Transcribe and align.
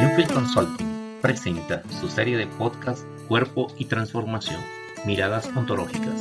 Newfield 0.00 0.32
Consulting 0.32 1.18
presenta 1.20 1.82
su 2.00 2.08
serie 2.08 2.38
de 2.38 2.46
podcast 2.46 3.04
Cuerpo 3.28 3.66
y 3.76 3.84
Transformación, 3.84 4.58
Miradas 5.04 5.46
Ontológicas. 5.54 6.14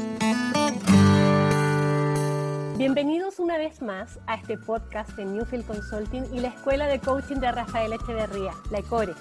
Bienvenidos 2.78 3.40
una 3.40 3.58
vez 3.58 3.82
más 3.82 4.20
a 4.28 4.36
este 4.36 4.58
podcast 4.58 5.12
de 5.12 5.24
Newfield 5.24 5.66
Consulting 5.66 6.26
y 6.34 6.42
la 6.42 6.50
Escuela 6.50 6.88
de 6.88 7.00
Coaching 7.00 7.38
de 7.38 7.54
Rafael 7.54 7.94
Echeverría, 7.94 8.52
la 8.70 8.80
ECORE. 8.80 9.14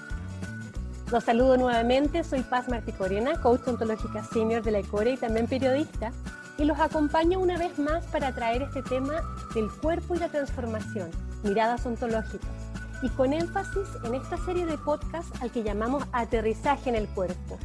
Los 1.09 1.23
saludo 1.23 1.55
nuevamente, 1.55 2.25
soy 2.25 2.41
Paz 2.41 2.67
Marticorena, 2.67 3.39
coach 3.39 3.65
ontológica 3.65 4.25
senior 4.25 4.61
de 4.61 4.71
la 4.71 4.79
ECORE 4.79 5.11
y 5.11 5.17
también 5.17 5.47
periodista, 5.47 6.11
y 6.57 6.65
los 6.65 6.81
acompaño 6.81 7.39
una 7.39 7.57
vez 7.57 7.79
más 7.79 8.03
para 8.07 8.35
traer 8.35 8.63
este 8.63 8.83
tema 8.83 9.21
del 9.55 9.71
cuerpo 9.71 10.15
y 10.15 10.19
la 10.19 10.27
transformación, 10.27 11.09
miradas 11.45 11.85
ontológicas 11.85 12.58
y 13.01 13.09
con 13.09 13.33
énfasis 13.33 13.87
en 14.03 14.15
esta 14.15 14.37
serie 14.37 14.65
de 14.65 14.77
podcasts 14.77 15.31
al 15.41 15.51
que 15.51 15.63
llamamos 15.63 16.03
aterrizaje 16.11 16.89
en 16.89 16.95
el 16.95 17.07
cuerpo, 17.07 17.57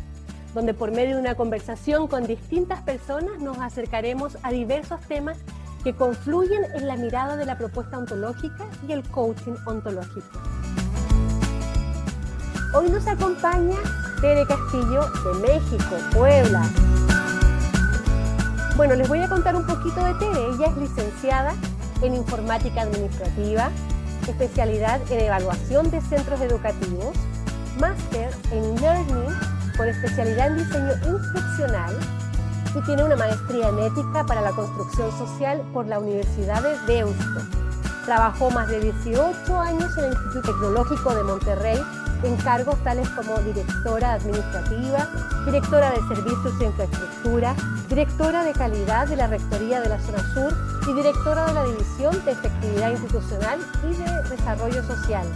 donde 0.54 0.74
por 0.74 0.90
medio 0.90 1.16
de 1.16 1.20
una 1.20 1.34
conversación 1.34 2.06
con 2.06 2.26
distintas 2.26 2.82
personas 2.82 3.40
nos 3.40 3.58
acercaremos 3.58 4.38
a 4.42 4.50
diversos 4.50 5.00
temas 5.02 5.38
que 5.82 5.94
confluyen 5.94 6.64
en 6.74 6.86
la 6.86 6.96
mirada 6.96 7.36
de 7.36 7.44
la 7.44 7.58
propuesta 7.58 7.98
ontológica 7.98 8.66
y 8.88 8.92
el 8.92 9.02
coaching 9.08 9.54
ontológico. 9.66 10.40
Hoy 12.72 12.90
nos 12.90 13.06
acompaña 13.06 13.76
Tere 14.20 14.46
Castillo 14.46 15.08
de 15.10 15.48
México, 15.52 15.96
Puebla. 16.12 16.68
Bueno, 18.76 18.94
les 18.94 19.08
voy 19.08 19.20
a 19.20 19.28
contar 19.28 19.54
un 19.54 19.66
poquito 19.66 20.02
de 20.02 20.14
Tere. 20.14 20.46
Ella 20.54 20.66
es 20.66 20.76
licenciada 20.76 21.54
en 22.02 22.14
informática 22.14 22.82
administrativa, 22.82 23.70
especialidad 24.30 25.00
en 25.10 25.20
evaluación 25.20 25.90
de 25.90 26.00
centros 26.00 26.40
educativos, 26.40 27.14
máster 27.78 28.30
en 28.52 28.74
Learning 28.80 29.34
con 29.76 29.88
especialidad 29.88 30.48
en 30.48 30.58
diseño 30.58 30.92
instruccional 30.94 31.96
y 32.74 32.80
tiene 32.82 33.04
una 33.04 33.16
maestría 33.16 33.68
en 33.68 33.78
ética 33.78 34.24
para 34.26 34.40
la 34.40 34.50
construcción 34.50 35.10
social 35.16 35.62
por 35.72 35.86
la 35.86 35.98
Universidad 35.98 36.62
de 36.62 36.94
Deusto. 36.94 37.40
Trabajó 38.04 38.50
más 38.50 38.68
de 38.68 38.80
18 38.80 39.60
años 39.60 39.96
en 39.98 40.04
el 40.04 40.12
Instituto 40.12 40.52
Tecnológico 40.52 41.14
de 41.14 41.24
Monterrey 41.24 41.80
en 42.22 42.36
cargos 42.36 42.82
tales 42.84 43.08
como 43.10 43.38
directora 43.40 44.14
administrativa, 44.14 45.08
directora 45.44 45.90
de 45.90 46.14
servicios 46.14 46.58
de 46.58 46.66
infraestructura, 46.66 47.54
directora 47.88 48.44
de 48.44 48.52
calidad 48.52 49.06
de 49.08 49.16
la 49.16 49.26
Rectoría 49.26 49.80
de 49.80 49.88
la 49.88 50.00
Zona 50.00 50.34
Sur 50.34 50.73
y 50.86 50.92
directora 50.92 51.46
de 51.46 51.54
la 51.54 51.64
División 51.64 52.24
de 52.24 52.32
Efectividad 52.32 52.90
Institucional 52.90 53.58
y 53.84 53.94
de 53.96 54.28
Desarrollo 54.28 54.82
Social. 54.84 55.26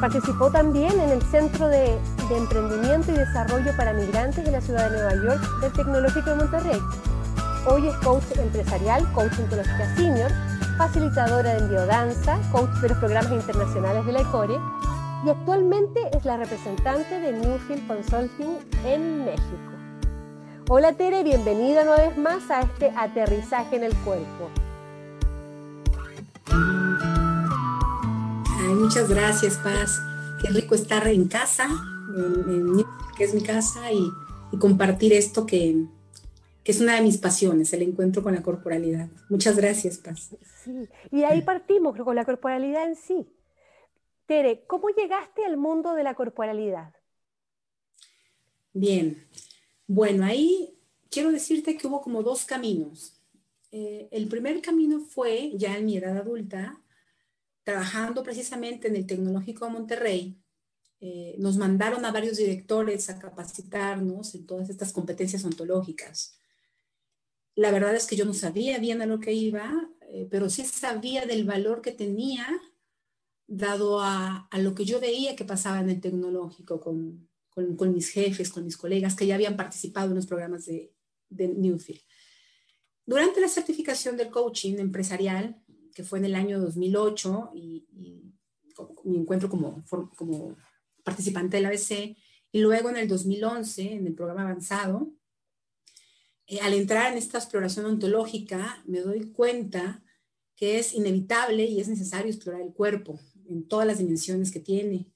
Participó 0.00 0.50
también 0.50 0.98
en 0.98 1.10
el 1.10 1.22
Centro 1.22 1.68
de, 1.68 1.98
Emprendimiento 2.30 3.12
y 3.12 3.14
Desarrollo 3.14 3.76
para 3.76 3.92
Migrantes 3.92 4.44
de 4.44 4.50
la 4.50 4.60
Ciudad 4.60 4.90
de 4.90 4.96
Nueva 4.96 5.14
York 5.14 5.60
del 5.60 5.72
Tecnológico 5.72 6.30
de 6.30 6.36
Monterrey. 6.36 6.80
Hoy 7.66 7.86
es 7.86 7.94
coach 7.96 8.24
empresarial, 8.36 9.06
coach 9.12 9.38
ontológica 9.38 9.94
senior, 9.96 10.30
facilitadora 10.78 11.54
de 11.54 11.68
biodanza, 11.68 12.38
coach 12.50 12.70
de 12.80 12.88
los 12.88 12.98
programas 12.98 13.32
internacionales 13.32 14.06
de 14.06 14.12
la 14.12 14.20
ECORE 14.20 14.58
y 15.24 15.30
actualmente 15.30 16.00
es 16.16 16.24
la 16.24 16.38
representante 16.38 17.20
de 17.20 17.32
Newfield 17.32 17.86
Consulting 17.86 18.58
en 18.84 19.24
México. 19.24 19.71
Hola 20.68 20.92
Tere, 20.92 21.24
bienvenida 21.24 21.82
una 21.82 21.96
vez 21.96 22.16
más 22.16 22.50
a 22.50 22.62
este 22.62 22.92
aterrizaje 22.96 23.76
en 23.76 23.82
el 23.82 23.94
cuerpo. 23.96 24.48
Ay, 28.46 28.74
muchas 28.74 29.08
gracias, 29.08 29.58
Paz. 29.58 30.00
Qué 30.40 30.48
rico 30.48 30.74
estar 30.74 31.06
en 31.08 31.26
casa, 31.26 31.68
en, 32.16 32.48
en 32.48 32.84
que 33.16 33.24
es 33.24 33.34
mi 33.34 33.42
casa, 33.42 33.92
y, 33.92 34.08
y 34.52 34.58
compartir 34.58 35.12
esto 35.12 35.46
que, 35.46 35.84
que, 36.62 36.72
es 36.72 36.80
una 36.80 36.94
de 36.94 37.02
mis 37.02 37.18
pasiones, 37.18 37.72
el 37.72 37.82
encuentro 37.82 38.22
con 38.22 38.34
la 38.34 38.42
corporalidad. 38.42 39.08
Muchas 39.28 39.56
gracias, 39.56 39.98
Paz. 39.98 40.36
Sí, 40.62 40.88
y 41.10 41.24
ahí 41.24 41.42
partimos 41.42 41.98
con 41.98 42.14
la 42.14 42.24
corporalidad 42.24 42.86
en 42.86 42.94
sí. 42.94 43.26
Tere, 44.26 44.64
¿cómo 44.68 44.88
llegaste 44.90 45.44
al 45.44 45.56
mundo 45.56 45.94
de 45.94 46.04
la 46.04 46.14
corporalidad? 46.14 46.94
Bien, 48.72 49.26
bueno, 49.94 50.24
ahí 50.24 50.74
quiero 51.10 51.30
decirte 51.30 51.76
que 51.76 51.86
hubo 51.86 52.00
como 52.00 52.22
dos 52.22 52.46
caminos. 52.46 53.20
Eh, 53.70 54.08
el 54.10 54.26
primer 54.26 54.62
camino 54.62 55.00
fue 55.00 55.52
ya 55.54 55.76
en 55.76 55.84
mi 55.84 55.98
edad 55.98 56.16
adulta, 56.16 56.80
trabajando 57.62 58.22
precisamente 58.22 58.88
en 58.88 58.96
el 58.96 59.06
Tecnológico 59.06 59.66
de 59.66 59.70
Monterrey. 59.72 60.38
Eh, 61.00 61.34
nos 61.38 61.58
mandaron 61.58 62.06
a 62.06 62.10
varios 62.10 62.38
directores 62.38 63.10
a 63.10 63.18
capacitarnos 63.18 64.34
en 64.34 64.46
todas 64.46 64.70
estas 64.70 64.94
competencias 64.94 65.44
ontológicas. 65.44 66.38
La 67.54 67.70
verdad 67.70 67.94
es 67.94 68.06
que 68.06 68.16
yo 68.16 68.24
no 68.24 68.32
sabía 68.32 68.78
bien 68.78 69.02
a 69.02 69.06
lo 69.06 69.20
que 69.20 69.34
iba, 69.34 69.90
eh, 70.08 70.26
pero 70.30 70.48
sí 70.48 70.64
sabía 70.64 71.26
del 71.26 71.44
valor 71.44 71.82
que 71.82 71.92
tenía 71.92 72.48
dado 73.46 74.00
a, 74.00 74.48
a, 74.50 74.58
lo 74.58 74.74
que 74.74 74.86
yo 74.86 75.00
veía 75.00 75.36
que 75.36 75.44
pasaba 75.44 75.80
en 75.80 75.90
el 75.90 76.00
tecnológico 76.00 76.80
con, 76.80 77.28
con, 77.54 77.92
mis 77.92 78.10
jefes, 78.10 78.50
con 78.50 78.64
mis 78.64 78.76
colegas 78.76 79.14
que 79.14 79.26
ya 79.26 79.34
habían 79.34 79.56
participado 79.56 80.10
en 80.10 80.16
los 80.16 80.26
programas 80.26 80.66
de, 80.66 80.92
Newfield. 81.30 82.02
Durante 83.06 83.40
la 83.40 83.48
certificación 83.48 84.16
del 84.16 84.30
coaching 84.30 84.78
empresarial, 84.78 85.62
que 85.94 86.04
fue 86.04 86.18
en 86.18 86.26
el 86.26 86.34
año 86.34 86.60
2008, 86.60 87.52
y, 87.54 87.86
y 87.96 89.16
encuentro 89.16 89.48
como, 89.48 89.84
como 90.16 90.56
participante 91.02 91.56
del 91.56 91.66
ABC, 91.66 92.16
y 92.52 92.60
luego 92.60 92.90
en 92.90 92.98
el 92.98 93.08
2011, 93.08 93.92
en 93.94 94.06
el 94.06 94.14
programa 94.14 94.42
avanzado, 94.42 95.12
eh, 96.46 96.60
al 96.60 96.74
entrar 96.74 97.12
en 97.12 97.18
esta 97.18 97.38
exploración 97.38 97.86
ontológica, 97.86 98.82
me 98.86 99.00
doy 99.00 99.30
cuenta 99.32 100.02
que 100.54 100.78
es 100.78 100.92
inevitable 100.94 101.64
y 101.64 101.80
es 101.80 101.88
necesario 101.88 102.30
explorar 102.30 102.60
el 102.60 102.74
cuerpo 102.74 103.18
en 103.48 103.66
todas 103.66 103.86
las 103.86 103.98
dimensiones 103.98 104.50
que 104.50 104.60
tiene. 104.60 105.10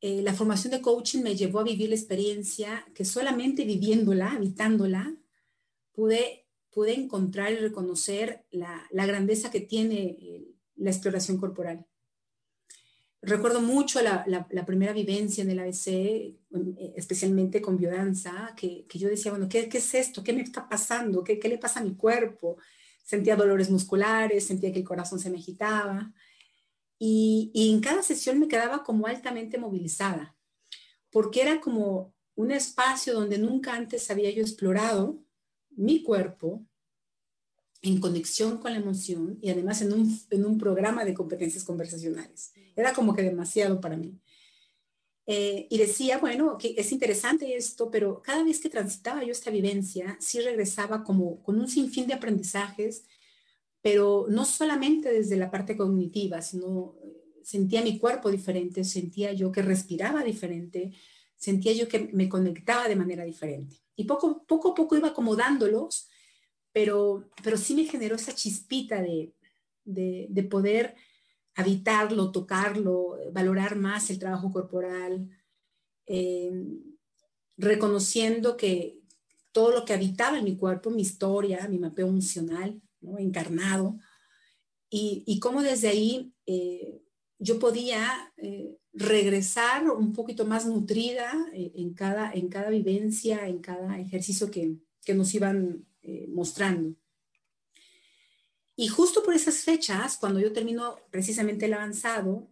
Eh, 0.00 0.20
la 0.22 0.34
formación 0.34 0.72
de 0.72 0.82
coaching 0.82 1.22
me 1.22 1.36
llevó 1.36 1.60
a 1.60 1.64
vivir 1.64 1.88
la 1.88 1.94
experiencia 1.94 2.86
que 2.94 3.04
solamente 3.04 3.64
viviéndola, 3.64 4.32
habitándola, 4.32 5.16
pude, 5.92 6.46
pude 6.70 6.94
encontrar 6.94 7.52
y 7.52 7.56
reconocer 7.56 8.44
la, 8.50 8.86
grandeza 8.92 9.50
que 9.50 9.60
tiene 9.60 10.02
eh, 10.20 10.54
la 10.76 10.90
exploración 10.90 11.38
corporal. 11.38 11.86
Recuerdo 13.22 13.60
mucho 13.60 14.00
la, 14.02 14.46
primera 14.66 14.92
vivencia 14.92 15.42
en 15.42 15.50
el 15.50 15.58
ABC, 15.58 15.88
eh, 15.88 16.36
especialmente 16.94 17.62
con 17.62 17.78
biodanza, 17.78 18.52
que, 18.54 18.86
que 18.86 18.98
yo 18.98 19.08
decía, 19.08 19.32
bueno, 19.32 19.48
¿qué, 19.48 19.68
¿qué, 19.68 19.78
es 19.78 19.94
esto? 19.94 20.22
¿Qué 20.22 20.34
me 20.34 20.42
está 20.42 20.68
pasando? 20.68 21.24
¿Qué, 21.24 21.38
¿Qué 21.38 21.48
le 21.48 21.58
pasa 21.58 21.80
a 21.80 21.84
mi 21.84 21.96
cuerpo? 21.96 22.58
Sentía 23.02 23.34
dolores 23.34 23.70
musculares, 23.70 24.46
sentía 24.46 24.72
que 24.72 24.80
el 24.80 24.84
corazón 24.84 25.18
se 25.18 25.30
me 25.30 25.38
agitaba. 25.38 26.12
Y, 26.98 27.52
en 27.54 27.80
cada 27.80 28.02
sesión 28.02 28.38
me 28.38 28.48
quedaba 28.48 28.82
como 28.82 29.06
altamente 29.06 29.58
movilizada, 29.58 30.36
porque 31.10 31.42
era 31.42 31.60
como 31.60 32.14
un 32.34 32.50
espacio 32.50 33.14
donde 33.14 33.38
nunca 33.38 33.74
antes 33.74 34.10
había 34.10 34.30
yo 34.30 34.42
explorado 34.42 35.22
mi 35.70 36.02
cuerpo 36.02 36.64
en 37.82 38.00
conexión 38.00 38.58
con 38.58 38.72
la 38.72 38.78
emoción 38.78 39.38
y 39.42 39.50
además 39.50 39.82
en 39.82 39.92
un, 39.92 40.20
en 40.30 40.44
un 40.44 40.58
programa 40.58 41.04
de 41.04 41.14
competencias 41.14 41.64
conversacionales. 41.64 42.52
Era 42.74 42.92
como 42.92 43.14
que 43.14 43.22
demasiado 43.22 43.80
para 43.80 43.96
mí. 43.96 44.18
Eh, 45.28 45.66
y 45.70 45.78
decía, 45.78 46.18
bueno, 46.18 46.56
que 46.56 46.74
es 46.76 46.92
interesante 46.92 47.56
esto, 47.56 47.90
pero 47.90 48.22
cada 48.22 48.44
vez 48.44 48.60
que 48.60 48.70
transitaba 48.70 49.24
yo 49.24 49.32
esta 49.32 49.50
vivencia, 49.50 50.16
sí 50.20 50.40
regresaba 50.40 51.02
como 51.02 51.42
con 51.42 51.58
un 51.58 51.68
sinfín 51.68 52.06
de 52.06 52.14
aprendizajes 52.14 53.04
pero 53.86 54.26
no 54.28 54.44
solamente 54.44 55.12
desde 55.12 55.36
la 55.36 55.48
parte 55.48 55.76
cognitiva, 55.76 56.42
sino 56.42 56.96
eh, 57.04 57.40
sentía 57.44 57.82
mi 57.82 58.00
cuerpo 58.00 58.32
diferente, 58.32 58.82
sentía 58.82 59.32
yo 59.32 59.52
que 59.52 59.62
respiraba 59.62 60.24
diferente, 60.24 60.92
sentía 61.36 61.72
yo 61.72 61.86
que 61.86 62.10
me 62.12 62.28
conectaba 62.28 62.88
de 62.88 62.96
manera 62.96 63.22
diferente. 63.22 63.76
Y 63.94 64.02
poco, 64.02 64.44
a 64.44 64.74
poco 64.74 64.96
iba 64.96 65.06
acomodándolos, 65.06 66.08
pero, 66.72 67.30
pero 67.44 67.56
sí 67.56 67.76
me 67.76 67.84
generó 67.84 68.16
esa 68.16 68.34
chispita 68.34 69.00
de, 69.00 69.32
de, 69.84 70.26
de 70.30 70.42
poder 70.42 70.96
habitarlo, 71.54 72.32
tocarlo, 72.32 73.16
valorar 73.30 73.76
más 73.76 74.10
el 74.10 74.18
trabajo 74.18 74.50
corporal, 74.50 75.30
eh, 76.06 76.50
reconociendo 77.56 78.56
que 78.56 78.98
todo 79.52 79.70
lo 79.70 79.84
que 79.84 79.94
habitaba 79.94 80.38
en 80.38 80.44
mi 80.44 80.56
cuerpo, 80.56 80.90
mi 80.90 81.02
historia, 81.02 81.68
mi 81.68 81.78
mapeo 81.78 82.08
emocional, 82.08 82.82
¿no? 83.06 83.18
encarnado, 83.18 83.98
y, 84.88 85.38
cómo 85.40 85.62
desde 85.62 85.88
ahí 85.88 86.32
eh, 86.46 87.02
yo 87.38 87.58
podía 87.58 88.32
eh, 88.36 88.76
regresar 88.92 89.90
un 89.90 90.12
poquito 90.12 90.46
más 90.46 90.64
nutrida 90.64 91.32
eh, 91.52 91.72
en, 91.74 91.92
cada, 91.92 92.32
en 92.32 92.48
cada 92.48 92.70
vivencia, 92.70 93.46
en 93.48 93.58
cada 93.58 93.98
ejercicio 93.98 94.50
que, 94.50 94.76
que 95.04 95.14
nos 95.14 95.34
iban 95.34 95.84
mostrando. 96.28 96.94
Y 98.76 98.86
justo 98.86 99.24
por 99.24 99.34
esas 99.34 99.64
fechas, 99.64 100.18
cuando 100.18 100.38
yo 100.38 100.52
termino 100.52 101.00
precisamente 101.10 101.66
el 101.66 101.74
avanzado, 101.74 102.48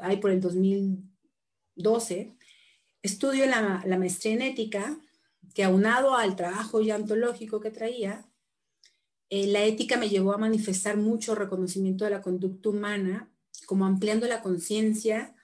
ahí 0.00 0.16
por 0.16 0.32
el 0.32 0.40
2012, 0.40 2.34
estudio 3.02 3.46
la, 3.46 3.84
la 3.86 3.98
maestría 3.98 4.32
en 4.32 4.42
ética, 4.42 5.00
que 5.54 5.62
aunado 5.62 6.16
al 6.16 6.34
trabajo 6.34 6.80
ya 6.80 6.96
ontológico 6.96 7.60
que 7.60 7.70
traía, 7.70 8.27
eh, 9.30 9.46
la 9.46 9.64
ética 9.64 9.96
me 9.96 10.08
llevó 10.08 10.32
a 10.32 10.38
manifestar 10.38 10.96
mucho 10.96 11.34
reconocimiento 11.34 12.04
de 12.04 12.10
la 12.10 12.22
conducta 12.22 12.70
humana, 12.70 13.30
como 13.66 13.84
ampliando 13.84 14.26
la 14.26 14.42
conciencia 14.42 15.34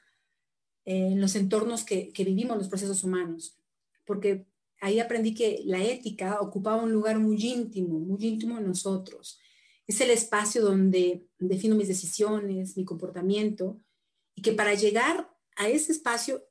en 0.84 1.20
los 1.20 1.34
entornos 1.34 1.84
que, 1.84 2.12
que 2.12 2.24
vivimos 2.24 2.56
los 2.56 2.68
procesos 2.68 3.04
humanos, 3.04 3.58
porque 4.04 4.46
ahí 4.80 5.00
aprendí 5.00 5.34
que 5.34 5.62
la 5.64 5.82
ética 5.82 6.40
ocupaba 6.40 6.82
un 6.82 6.92
lugar 6.92 7.18
muy 7.18 7.42
íntimo, 7.42 7.98
muy 7.98 8.24
íntimo 8.26 8.58
en 8.58 8.66
nosotros. 8.66 9.38
Es 9.86 10.00
el 10.00 10.10
espacio 10.10 10.62
donde 10.62 11.26
defino 11.38 11.74
mis 11.74 11.88
decisiones, 11.88 12.76
mi 12.76 12.84
comportamiento, 12.84 13.80
y 14.34 14.42
que 14.42 14.52
para 14.52 14.74
llegar 14.74 15.30
a 15.56 15.68
ese 15.68 15.92
espacio 15.92 16.42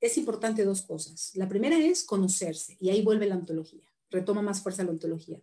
es 0.00 0.16
importante 0.18 0.64
dos 0.64 0.82
cosas. 0.82 1.32
La 1.34 1.48
primera 1.48 1.78
es 1.78 2.04
conocerse, 2.04 2.76
y 2.80 2.90
ahí 2.90 3.02
vuelve 3.02 3.26
la 3.26 3.36
ontología, 3.36 3.84
retoma 4.10 4.42
más 4.42 4.62
fuerza 4.62 4.84
la 4.84 4.90
ontología. 4.90 5.40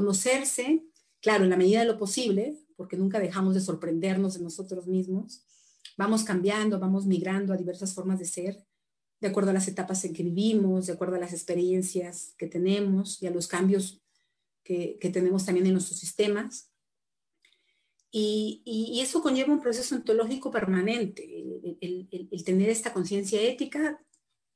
Conocerse, 0.00 0.82
claro, 1.20 1.44
en 1.44 1.50
la 1.50 1.58
medida 1.58 1.80
de 1.80 1.84
lo 1.84 1.98
posible, 1.98 2.56
porque 2.74 2.96
nunca 2.96 3.20
dejamos 3.20 3.54
de 3.54 3.60
sorprendernos 3.60 4.32
de 4.32 4.42
nosotros 4.42 4.86
mismos, 4.86 5.44
vamos 5.98 6.24
cambiando, 6.24 6.80
vamos 6.80 7.04
migrando 7.04 7.52
a 7.52 7.58
diversas 7.58 7.92
formas 7.92 8.18
de 8.18 8.24
ser, 8.24 8.64
de 9.20 9.28
acuerdo 9.28 9.50
a 9.50 9.52
las 9.52 9.68
etapas 9.68 10.02
en 10.06 10.14
que 10.14 10.22
vivimos, 10.22 10.86
de 10.86 10.94
acuerdo 10.94 11.16
a 11.16 11.18
las 11.18 11.34
experiencias 11.34 12.34
que 12.38 12.46
tenemos 12.46 13.22
y 13.22 13.26
a 13.26 13.30
los 13.30 13.46
cambios 13.46 14.00
que, 14.64 14.96
tenemos 15.12 15.44
también 15.44 15.66
en 15.66 15.74
nuestros 15.74 15.98
sistemas. 15.98 16.70
Y, 18.10 18.98
eso 19.02 19.20
conlleva 19.20 19.52
un 19.52 19.60
proceso 19.60 19.94
ontológico 19.96 20.50
permanente. 20.50 21.22
El, 21.82 22.42
tener 22.42 22.70
esta 22.70 22.94
conciencia 22.94 23.38
ética, 23.42 24.02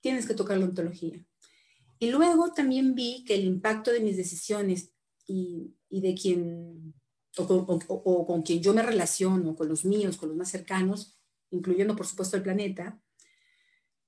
tienes 0.00 0.24
que 0.26 0.32
tocar 0.32 0.56
la 0.56 0.64
ontología. 0.64 1.22
Y 1.98 2.10
luego 2.10 2.50
también 2.54 2.94
vi 2.94 3.24
que 3.26 3.34
el 3.34 3.44
impacto 3.44 3.90
de 3.90 4.00
mis 4.00 4.16
decisiones 4.16 4.93
y, 5.26 5.74
de 5.90 6.14
quien, 6.14 6.94
o 7.38 8.26
con 8.26 8.42
quien 8.42 8.62
yo 8.62 8.74
me 8.74 8.82
relaciono, 8.82 9.56
con 9.56 9.68
los 9.68 9.84
míos, 9.84 10.16
con 10.16 10.28
los 10.28 10.38
más 10.38 10.50
cercanos, 10.50 11.18
incluyendo 11.50 11.96
por 11.96 12.06
supuesto 12.06 12.36
el 12.36 12.42
planeta, 12.42 13.00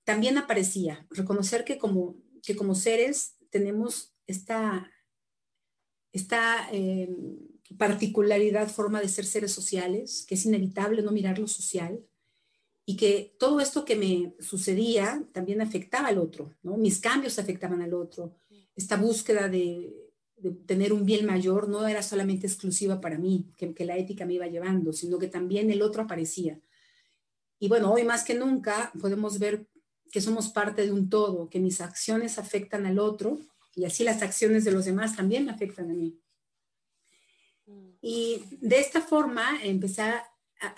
también 0.04 0.38
aparecía 0.38 1.06
reconocer 1.10 1.64
que 1.64 1.78
como, 1.78 2.16
que 2.42 2.54
como 2.54 2.74
seres 2.74 3.36
tenemos 3.50 4.14
esta, 4.26 4.90
esta 6.12 6.68
eh, 6.72 7.14
particularidad, 7.76 8.68
forma 8.68 9.00
de 9.00 9.08
ser 9.08 9.24
seres 9.24 9.52
sociales, 9.52 10.24
que 10.28 10.36
es 10.36 10.46
inevitable 10.46 11.02
no 11.02 11.10
mirar 11.10 11.38
lo 11.38 11.48
social, 11.48 12.04
y 12.84 12.96
que 12.96 13.34
todo 13.40 13.58
esto 13.58 13.84
que 13.84 13.96
me 13.96 14.34
sucedía 14.38 15.24
también 15.32 15.60
afectaba 15.60 16.08
al 16.08 16.18
otro, 16.18 16.54
¿no? 16.62 16.76
mis 16.76 17.00
cambios 17.00 17.40
afectaban 17.40 17.82
al 17.82 17.94
otro, 17.94 18.36
esta 18.76 18.96
búsqueda 18.96 19.48
de, 19.48 19.92
tener 20.66 20.92
un 20.92 21.06
bien 21.06 21.24
mayor 21.24 21.68
no 21.68 21.86
era 21.86 22.02
solamente 22.02 22.46
exclusiva 22.46 23.00
para 23.00 23.18
mí, 23.18 23.46
que, 23.56 23.84
la 23.84 23.96
ética 23.96 24.26
me 24.26 24.34
iba 24.34 24.46
llevando, 24.46 24.92
sino 24.92 25.18
que 25.18 25.28
también 25.28 25.70
el 25.70 25.82
otro 25.82 26.02
aparecía. 26.02 26.60
Y 27.58 27.68
bueno, 27.68 27.92
hoy 27.92 28.04
más 28.04 28.24
que 28.24 28.34
nunca 28.34 28.92
podemos 29.00 29.38
ver 29.38 29.66
que 30.12 30.20
somos 30.20 30.48
parte 30.48 30.82
de 30.82 30.92
un 30.92 31.08
todo, 31.08 31.48
que 31.48 31.58
mis 31.58 31.80
acciones 31.80 32.38
afectan 32.38 32.86
al 32.86 32.98
otro 32.98 33.38
y 33.74 33.84
así 33.84 34.04
las 34.04 34.22
acciones 34.22 34.64
de 34.64 34.72
los 34.72 34.84
demás 34.84 35.16
también 35.16 35.44
me 35.46 35.52
afectan 35.52 35.90
a 35.90 35.94
mí. 35.94 36.18
Y 38.00 38.42
de 38.60 38.78
esta 38.78 39.00
forma 39.00 39.60
empecé 39.62 40.02
a, 40.02 40.24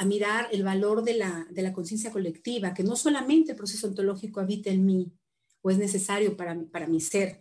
mirar 0.05 0.49
el 0.51 0.65
valor 0.65 1.05
de 1.05 1.15
la, 1.15 1.47
de 1.51 1.63
la 1.63 1.73
conciencia 1.73 2.11
colectiva, 2.11 2.75
que 2.75 2.83
no 2.83 2.97
solamente 2.97 3.53
el 3.53 3.57
proceso 3.57 3.87
ontológico 3.87 4.41
habita 4.41 4.71
en 4.71 4.85
mí 4.85 5.13
o 5.63 5.71
es 5.71 5.79
necesario 5.79 6.37
para, 6.37 6.59
para 6.73 6.89
mi 6.89 7.01
ser, 7.01 7.39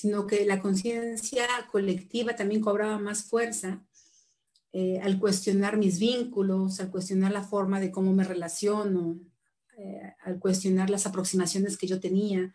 sino 0.00 0.26
que 0.26 0.46
la 0.46 0.60
conciencia 0.62 1.46
colectiva 1.70 2.34
también 2.34 2.62
cobraba 2.62 2.98
más 2.98 3.24
fuerza 3.24 3.84
eh, 4.72 4.98
al 5.02 5.18
cuestionar 5.18 5.76
mis 5.76 5.98
vínculos, 5.98 6.80
al 6.80 6.90
cuestionar 6.90 7.32
la 7.32 7.42
forma 7.42 7.80
de 7.80 7.90
cómo 7.90 8.14
me 8.14 8.24
relaciono, 8.24 9.20
eh, 9.76 10.14
al 10.22 10.38
cuestionar 10.38 10.88
las 10.88 11.06
aproximaciones 11.06 11.76
que 11.76 11.86
yo 11.86 12.00
tenía, 12.00 12.54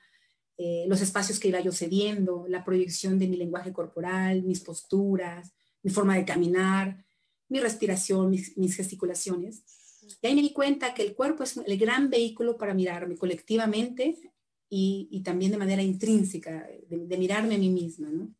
eh, 0.57 0.85
los 0.87 1.01
espacios 1.01 1.39
que 1.39 1.49
iba 1.49 1.59
yo 1.59 1.71
cediendo, 1.71 2.45
la 2.47 2.63
proyección 2.63 3.19
de 3.19 3.27
mi 3.27 3.37
lenguaje 3.37 3.71
corporal, 3.71 4.41
mis 4.41 4.61
posturas, 4.61 5.53
mi 5.83 5.91
forma 5.91 6.15
de 6.15 6.25
caminar, 6.25 7.05
mi 7.47 7.59
respiración, 7.59 8.31
mis, 8.31 8.75
gesticulaciones. 8.75 9.63
Y 10.19 10.25
ahí 10.25 10.33
me 10.33 10.41
di 10.41 10.51
cuenta 10.51 10.95
que 10.95 11.03
el 11.03 11.13
cuerpo 11.13 11.43
es 11.43 11.57
el 11.57 11.77
gran 11.77 12.09
vehículo 12.09 12.57
para 12.57 12.73
mirarme 12.73 13.17
colectivamente 13.17 14.17
y, 14.69 15.21
también 15.23 15.51
de 15.51 15.57
manera 15.57 15.81
intrínseca, 15.81 16.67
de, 16.87 17.17
mirarme 17.17 17.55
a 17.55 17.59
mí 17.59 17.69
misma. 17.69 18.09
¿no? 18.09 18.33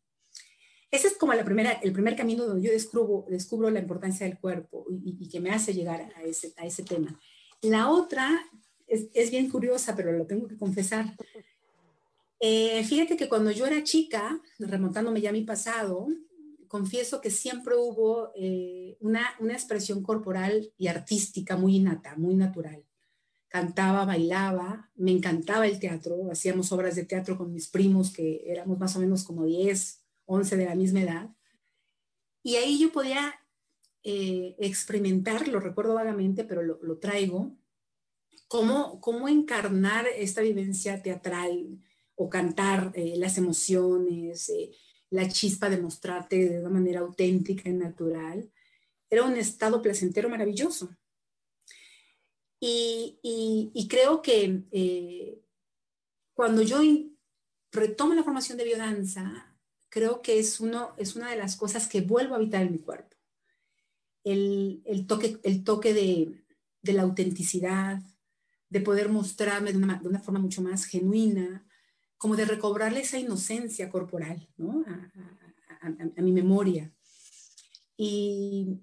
Ese 0.90 1.08
es 1.08 1.16
como 1.16 1.34
la 1.34 1.44
primera, 1.44 1.72
el 1.72 1.92
primer 1.92 2.16
camino 2.16 2.46
donde 2.46 2.66
yo 2.66 2.72
descubro, 2.72 3.26
descubro 3.28 3.70
la 3.70 3.80
importancia 3.80 4.26
del 4.26 4.38
cuerpo 4.38 4.86
y, 4.88 5.28
que 5.28 5.40
me 5.40 5.50
hace 5.50 5.74
llegar 5.74 6.12
a 6.16 6.22
ese, 6.22 6.52
a 6.56 6.66
ese 6.66 6.82
tema. 6.82 7.18
La 7.62 7.90
otra 7.90 8.30
es, 8.86 9.30
bien 9.30 9.50
curiosa, 9.50 9.96
pero 9.96 10.12
lo 10.12 10.26
tengo 10.26 10.46
que 10.46 10.56
confesar. 10.56 11.16
Eh, 12.38 12.84
fíjate 12.84 13.16
que 13.16 13.28
cuando 13.28 13.50
yo 13.50 13.66
era 13.66 13.82
chica, 13.82 14.40
remontándome 14.58 15.20
ya 15.20 15.30
a 15.30 15.32
mi 15.32 15.42
pasado, 15.42 16.06
confieso 16.68 17.20
que 17.20 17.30
siempre 17.30 17.74
hubo 17.76 18.30
eh, 18.36 18.96
una, 19.00 19.34
una 19.40 19.54
expresión 19.54 20.02
corporal 20.02 20.72
y 20.76 20.88
artística 20.88 21.56
muy 21.56 21.76
innata, 21.76 22.14
muy 22.16 22.34
natural. 22.34 22.84
Cantaba, 23.48 24.04
bailaba, 24.04 24.90
me 24.96 25.12
encantaba 25.12 25.66
el 25.66 25.78
teatro, 25.78 26.30
hacíamos 26.30 26.72
obras 26.72 26.96
de 26.96 27.04
teatro 27.04 27.38
con 27.38 27.52
mis 27.52 27.68
primos, 27.68 28.12
que 28.12 28.42
éramos 28.46 28.78
más 28.78 28.96
o 28.96 29.00
menos 29.00 29.22
como 29.24 29.44
10, 29.44 30.04
11 30.26 30.56
de 30.56 30.64
la 30.64 30.74
misma 30.74 31.02
edad. 31.02 31.30
Y 32.42 32.56
ahí 32.56 32.78
yo 32.78 32.92
podía 32.92 33.34
eh, 34.02 34.54
experimentar, 34.58 35.48
lo 35.48 35.58
recuerdo 35.58 35.94
vagamente, 35.94 36.44
pero 36.44 36.62
lo, 36.62 36.98
traigo, 36.98 37.56
cómo, 38.46 39.00
cómo, 39.00 39.28
encarnar 39.28 40.06
esta 40.16 40.42
vivencia 40.42 41.02
teatral 41.02 41.80
o 42.14 42.30
cantar 42.30 42.92
eh, 42.94 43.14
las 43.16 43.36
emociones, 43.36 44.48
eh, 44.48 44.70
la 45.10 45.28
chispa 45.28 45.68
de 45.68 45.80
mostrarte 45.80 46.48
de 46.48 46.60
una 46.60 46.70
manera 46.70 47.00
auténtica 47.00 47.68
y 47.68 47.72
natural. 47.72 48.48
Era 49.10 49.24
un 49.24 49.36
estado 49.36 49.82
placentero 49.82 50.28
maravilloso. 50.28 50.90
Y, 52.60 53.86
creo 53.88 54.22
que 54.22 54.62
cuando 56.34 56.62
yo 56.62 56.80
retomo 57.72 58.14
la 58.14 58.22
formación 58.22 58.58
de 58.58 58.64
biodanza, 58.64 59.56
creo 59.88 60.20
que 60.22 60.38
es, 60.38 60.60
uno, 60.60 60.94
es 60.98 61.16
una 61.16 61.30
de 61.30 61.36
las 61.36 61.56
cosas 61.56 61.88
que 61.88 62.00
vuelvo 62.00 62.34
a 62.34 62.36
habitar 62.36 62.62
en 62.62 62.72
mi 62.72 62.78
cuerpo. 62.78 63.16
El, 64.24 64.82
el 64.84 65.06
toque, 65.06 65.38
el 65.44 65.64
toque 65.64 65.94
de, 65.94 66.44
de, 66.82 66.92
la 66.92 67.02
autenticidad, 67.02 68.02
de 68.68 68.80
poder 68.80 69.08
mostrarme 69.08 69.72
de 69.72 69.78
una, 69.78 70.20
forma 70.20 70.40
mucho 70.40 70.60
más 70.62 70.84
genuina, 70.84 71.66
como 72.18 72.36
de 72.36 72.44
recobrarle 72.44 73.00
esa 73.00 73.18
inocencia 73.18 73.88
corporal 73.88 74.48
¿no? 74.56 74.84
a, 74.86 76.20
mi 76.20 76.32
memoria. 76.32 76.92
Y, 77.96 78.80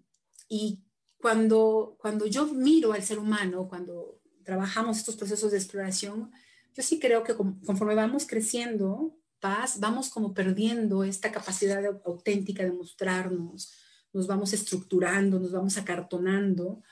y 0.47 0.79
cuando, 1.23 1.95
cuando 2.01 2.25
yo 2.25 2.45
miro 2.47 2.91
al 2.91 3.01
ser 3.01 3.17
humano, 3.17 3.69
cuando 3.69 4.19
trabajamos 4.43 4.97
estos 4.97 5.15
procesos 5.15 5.51
de 5.51 5.57
exploración, 5.57 6.29
yo 6.73 6.83
sí 6.83 6.99
creo 6.99 7.23
que 7.23 7.33
conforme 7.33 7.95
vamos 7.95 8.27
creciendo, 8.27 9.17
vamos 9.77 10.09
como 10.09 10.33
perdiendo 10.33 11.05
esta 11.05 11.31
capacidad 11.31 11.81
auténtica 12.03 12.63
de 12.63 12.73
mostrarnos, 12.73 13.71
nos 14.11 14.27
vamos 14.27 14.51
estructurando, 14.51 15.39
nos 15.39 15.53
vamos 15.53 15.77
acartonando, 15.77 16.83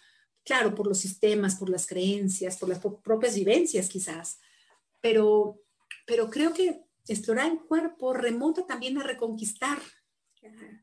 claro, 0.46 0.76
por 0.76 0.88
los 0.88 1.00
sistemas, 1.00 1.56
por 1.56 1.70
las 1.70 1.86
creencias, 1.86 2.56
por 2.56 2.70
las 2.70 2.80
propias 2.80 3.36
vivencias 3.36 3.90
quizás, 3.90 4.40
pero, 5.02 5.60
pero 6.08 6.30
creo 6.30 6.54
que 6.54 6.86
explorar 7.06 7.52
el 7.52 7.60
cuerpo 7.60 8.14
remota 8.14 8.66
también 8.66 8.98
a 8.98 9.04
reconquistar, 9.04 9.80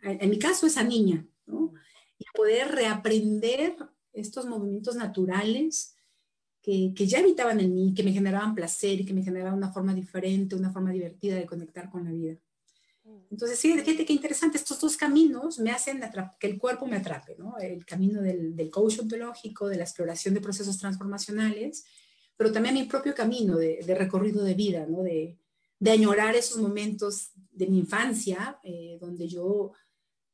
en 0.02 0.28
mi 0.28 0.38
caso, 0.38 0.66
esa 0.66 0.84
niña, 0.84 1.26
¿no? 1.46 1.72
Y 2.18 2.24
poder 2.34 2.68
reaprender 2.68 3.76
estos 4.12 4.46
movimientos 4.46 4.96
naturales 4.96 5.94
que, 6.62 6.92
ya 7.06 7.20
habitaban 7.20 7.60
en 7.60 7.74
mí, 7.74 7.94
que 7.94 8.02
me 8.02 8.12
generaban 8.12 8.54
placer 8.54 9.00
y 9.00 9.06
que 9.06 9.14
me 9.14 9.22
generaban 9.22 9.54
una 9.54 9.72
forma 9.72 9.94
diferente, 9.94 10.54
una 10.54 10.70
forma 10.70 10.92
divertida 10.92 11.36
de 11.36 11.46
conectar 11.46 11.88
con 11.88 12.04
la 12.04 12.10
vida. 12.10 12.36
Entonces, 13.30 13.58
sí, 13.58 13.72
fíjate 13.72 14.04
qué 14.04 14.12
interesante, 14.12 14.58
estos 14.58 14.78
dos 14.78 14.96
caminos 14.96 15.58
me 15.58 15.70
hacen 15.70 16.00
que 16.38 16.46
el 16.46 16.58
cuerpo 16.58 16.86
me 16.86 16.96
atrape, 16.96 17.36
¿no? 17.38 17.56
El 17.58 17.86
camino 17.86 18.20
del, 18.20 18.54
del 18.54 18.70
coach 18.70 18.98
ontológico, 18.98 19.66
de 19.68 19.76
la 19.76 19.84
exploración 19.84 20.34
de 20.34 20.42
procesos 20.42 20.76
transformacionales, 20.76 21.84
pero 22.36 22.52
también 22.52 22.74
mi 22.74 22.84
propio 22.84 23.14
camino 23.14 23.56
de, 23.56 23.82
recorrido 23.98 24.44
de 24.44 24.54
vida, 24.54 24.86
¿no? 24.86 25.02
De, 25.02 25.38
de, 25.78 25.90
añorar 25.90 26.36
esos 26.36 26.58
momentos 26.58 27.32
de 27.50 27.66
mi 27.66 27.78
infancia, 27.78 28.58
eh, 28.62 28.98
donde 29.00 29.26
yo, 29.26 29.72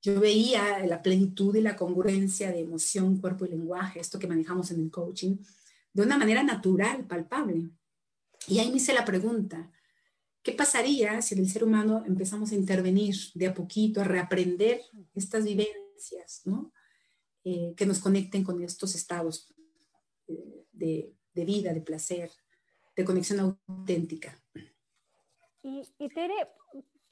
yo 0.05 0.21
veía 0.21 0.85
la 0.85 1.01
plenitud 1.01 1.57
y 1.57 1.63
la 1.63 1.77
congruencia 1.77 2.53
de 2.53 2.61
emoción, 2.61 3.17
cuerpo 3.17 3.47
y 3.47 3.49
lenguaje, 3.49 4.01
esto 4.01 4.19
que 4.19 4.27
manejamos 4.27 4.71
en 4.71 4.81
el 4.81 4.91
coaching, 4.91 5.39
de 5.95 6.03
una 6.03 6.19
manera 6.19 6.43
natural, 6.43 7.07
palpable. 7.07 7.71
Y 8.47 8.59
ahí 8.59 8.69
me 8.69 8.77
hice 8.77 8.93
la 8.93 9.07
pregunta, 9.07 9.73
¿qué 10.43 10.53
pasaría 10.53 11.23
si 11.23 11.35
en 11.35 11.41
el 11.41 11.49
ser 11.49 11.65
humano 11.65 12.05
empezamos 12.07 12.53
a 12.53 12.55
intervenir 12.55 13.17
de 13.33 13.47
a 13.47 13.55
poquito, 13.55 14.03
a 14.03 14.05
reaprender 14.05 14.83
estas 15.15 15.45
vivencias. 15.45 16.43
Eh, 17.45 17.73
que 17.75 17.87
nos 17.87 17.99
conecten 17.99 18.45
con 18.45 18.63
estos 18.63 18.95
estados 18.95 19.55
eh, 20.29 20.67
de, 20.73 21.15
de, 21.33 21.45
vida, 21.47 21.73
de 21.73 21.81
placer, 21.81 22.31
de 22.95 23.05
conexión 23.05 23.41
auténtica. 23.41 24.39
Y, 25.63 25.83
y 25.99 26.09
Tere, 26.11 26.35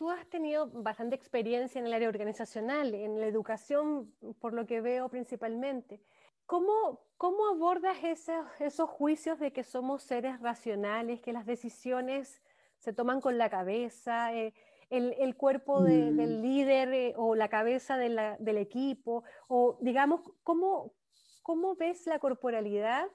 tú 0.02 0.10
has 0.10 0.26
tenido 0.26 0.66
bastante 0.66 1.14
experiencia 1.14 1.78
en 1.78 1.86
el 1.86 1.94
área 1.94 2.08
organizacional, 2.08 2.92
en 2.92 3.20
la 3.20 3.26
educación, 3.28 4.12
por 4.40 4.52
lo 4.52 4.66
que 4.66 4.80
veo 4.80 5.08
principalmente. 5.08 6.00
¿Cómo, 6.44 7.06
cómo 7.16 7.46
abordas 7.46 7.98
esos, 8.02 8.44
esos 8.58 8.90
juicios 8.90 9.38
de 9.38 9.52
que 9.52 9.62
somos 9.62 10.02
seres 10.02 10.40
racionales, 10.40 11.20
que 11.20 11.32
las 11.32 11.46
decisiones 11.46 12.42
se 12.78 12.92
toman 12.92 13.20
con 13.20 13.38
la 13.38 13.48
cabeza, 13.48 14.34
eh, 14.34 14.54
el, 14.90 15.14
el, 15.20 15.36
cuerpo 15.36 15.84
de, 15.84 16.10
mm. 16.10 16.16
del 16.16 16.42
líder 16.42 16.92
eh, 16.92 17.14
o 17.16 17.36
la 17.36 17.48
cabeza 17.48 17.96
de 17.96 18.08
la, 18.08 18.36
del 18.40 18.58
equipo? 18.58 19.22
O 19.46 19.78
digamos, 19.82 20.22
¿cómo, 20.42 20.94
¿cómo 21.44 21.76
ves 21.76 22.08
la 22.08 22.18
corporalidad 22.18 23.06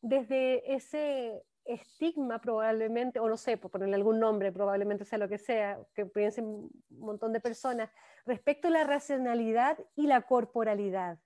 desde 0.00 0.74
ese 0.74 1.44
estigma 1.64 2.40
probablemente, 2.40 3.20
o 3.20 3.28
no 3.28 3.36
sé, 3.36 3.56
por 3.56 3.70
ponerle 3.70 3.96
algún 3.96 4.18
nombre, 4.18 4.52
probablemente 4.52 5.04
sea 5.04 5.18
lo 5.18 5.28
que 5.28 5.38
sea, 5.38 5.78
que 5.94 6.06
piensen 6.06 6.46
un 6.46 6.70
montón 6.90 7.32
de 7.32 7.40
personas, 7.40 7.90
respecto 8.24 8.68
a 8.68 8.70
la 8.72 8.84
racionalidad 8.84 9.78
y 9.94 10.06
la 10.06 10.22
corporalidad. 10.22 11.18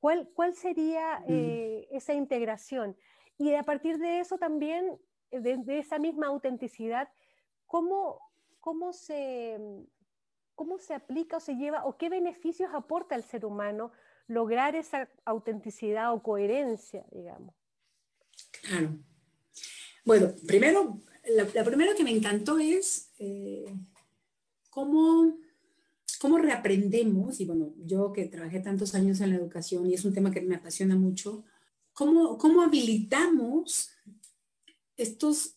¿Cuál, 0.00 0.30
cuál 0.34 0.54
sería 0.54 1.20
mm. 1.20 1.24
eh, 1.28 1.88
esa 1.90 2.14
integración? 2.14 2.96
Y 3.36 3.54
a 3.54 3.62
partir 3.62 3.98
de 3.98 4.20
eso 4.20 4.38
también, 4.38 4.98
de, 5.30 5.78
esa 5.78 5.98
misma 5.98 6.26
autenticidad, 6.26 7.08
¿cómo, 7.66 8.20
cómo, 8.60 8.92
se, 8.92 9.58
¿cómo 10.54 10.78
se 10.78 10.94
aplica 10.94 11.36
o 11.36 11.40
se 11.40 11.54
lleva 11.54 11.84
o 11.84 11.96
qué 11.96 12.08
beneficios 12.08 12.70
aporta 12.74 13.14
al 13.14 13.22
ser 13.22 13.44
humano 13.44 13.92
lograr 14.26 14.74
esa 14.74 15.08
autenticidad 15.24 16.12
o 16.12 16.22
coherencia, 16.22 17.04
digamos? 17.10 17.54
Claro. 18.62 18.90
Bueno, 20.04 20.34
primero, 20.46 21.02
la, 21.26 21.64
primera 21.64 21.94
que 21.94 22.04
me 22.04 22.10
encantó 22.10 22.58
es 22.58 23.10
eh, 23.18 23.74
cómo, 24.70 25.38
cómo 26.18 26.38
reaprendemos, 26.38 27.40
y 27.40 27.44
bueno, 27.44 27.74
yo 27.84 28.12
que 28.12 28.26
trabajé 28.26 28.60
tantos 28.60 28.94
años 28.94 29.20
en 29.20 29.30
la 29.30 29.36
educación 29.36 29.86
y 29.86 29.94
es 29.94 30.04
un 30.04 30.14
tema 30.14 30.30
que 30.30 30.40
me 30.40 30.56
apasiona 30.56 30.96
mucho, 30.96 31.44
cómo, 31.92 32.38
cómo 32.38 32.62
habilitamos 32.62 33.90
estos 34.96 35.56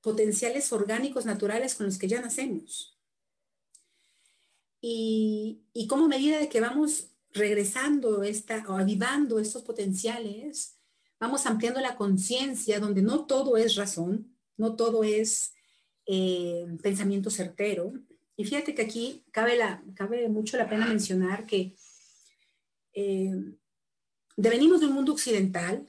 potenciales 0.00 0.72
orgánicos 0.72 1.26
naturales 1.26 1.74
con 1.74 1.86
los 1.86 1.98
que 1.98 2.08
ya 2.08 2.20
nacemos. 2.20 2.98
Y, 4.80 5.62
y 5.74 5.86
cómo 5.86 6.06
a 6.06 6.08
medida 6.08 6.38
de 6.38 6.48
que 6.48 6.60
vamos 6.60 7.10
regresando 7.32 8.22
esta, 8.22 8.64
o 8.68 8.76
avivando 8.76 9.38
estos 9.38 9.62
potenciales, 9.62 10.79
vamos 11.20 11.44
ampliando 11.46 11.80
la 11.80 11.96
conciencia 11.96 12.80
donde 12.80 13.02
no 13.02 13.26
todo 13.26 13.58
es 13.58 13.76
razón, 13.76 14.34
no 14.56 14.74
todo 14.74 15.04
es 15.04 15.52
eh, 16.06 16.66
pensamiento 16.82 17.30
certero. 17.30 17.92
Y 18.36 18.44
fíjate 18.44 18.74
que 18.74 18.82
aquí 18.82 19.24
cabe, 19.30 19.56
la, 19.56 19.84
cabe 19.94 20.28
mucho 20.30 20.56
la 20.56 20.68
pena 20.68 20.86
mencionar 20.86 21.46
que 21.46 21.76
eh, 22.94 23.34
devenimos 24.36 24.80
de 24.80 24.86
un 24.86 24.94
mundo 24.94 25.12
occidental 25.12 25.86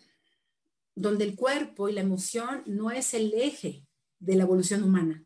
donde 0.93 1.23
el 1.23 1.35
cuerpo 1.35 1.87
y 1.87 1.93
la 1.93 2.01
emoción 2.01 2.63
no 2.65 2.91
es 2.91 3.13
el 3.13 3.33
eje 3.33 3.87
de 4.19 4.35
la 4.35 4.43
evolución 4.43 4.83
humana. 4.83 5.25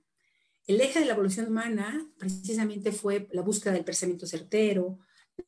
El 0.67 0.81
eje 0.81 0.99
de 0.99 1.05
la 1.05 1.13
evolución 1.13 1.47
humana 1.47 2.07
precisamente 2.17 2.91
fue 2.91 3.27
la 3.31 3.41
búsqueda 3.41 3.73
del 3.73 3.83
pensamiento 3.83 4.27
certero, 4.27 4.99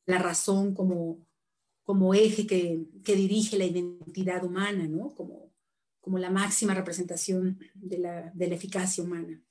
la 0.04 0.18
razón 0.18 0.74
como 0.74 1.27
como 1.88 2.12
eje 2.12 2.46
que, 2.46 2.86
dirige 3.02 3.56
la 3.56 3.64
identidad 3.64 4.44
humana, 4.44 4.86
¿no? 4.86 5.14
Como, 5.14 5.54
como 6.02 6.18
la 6.18 6.28
máxima 6.28 6.74
representación 6.74 7.58
de 7.72 7.96
la, 7.96 8.30
eficacia 8.38 9.02
humana. 9.02 9.42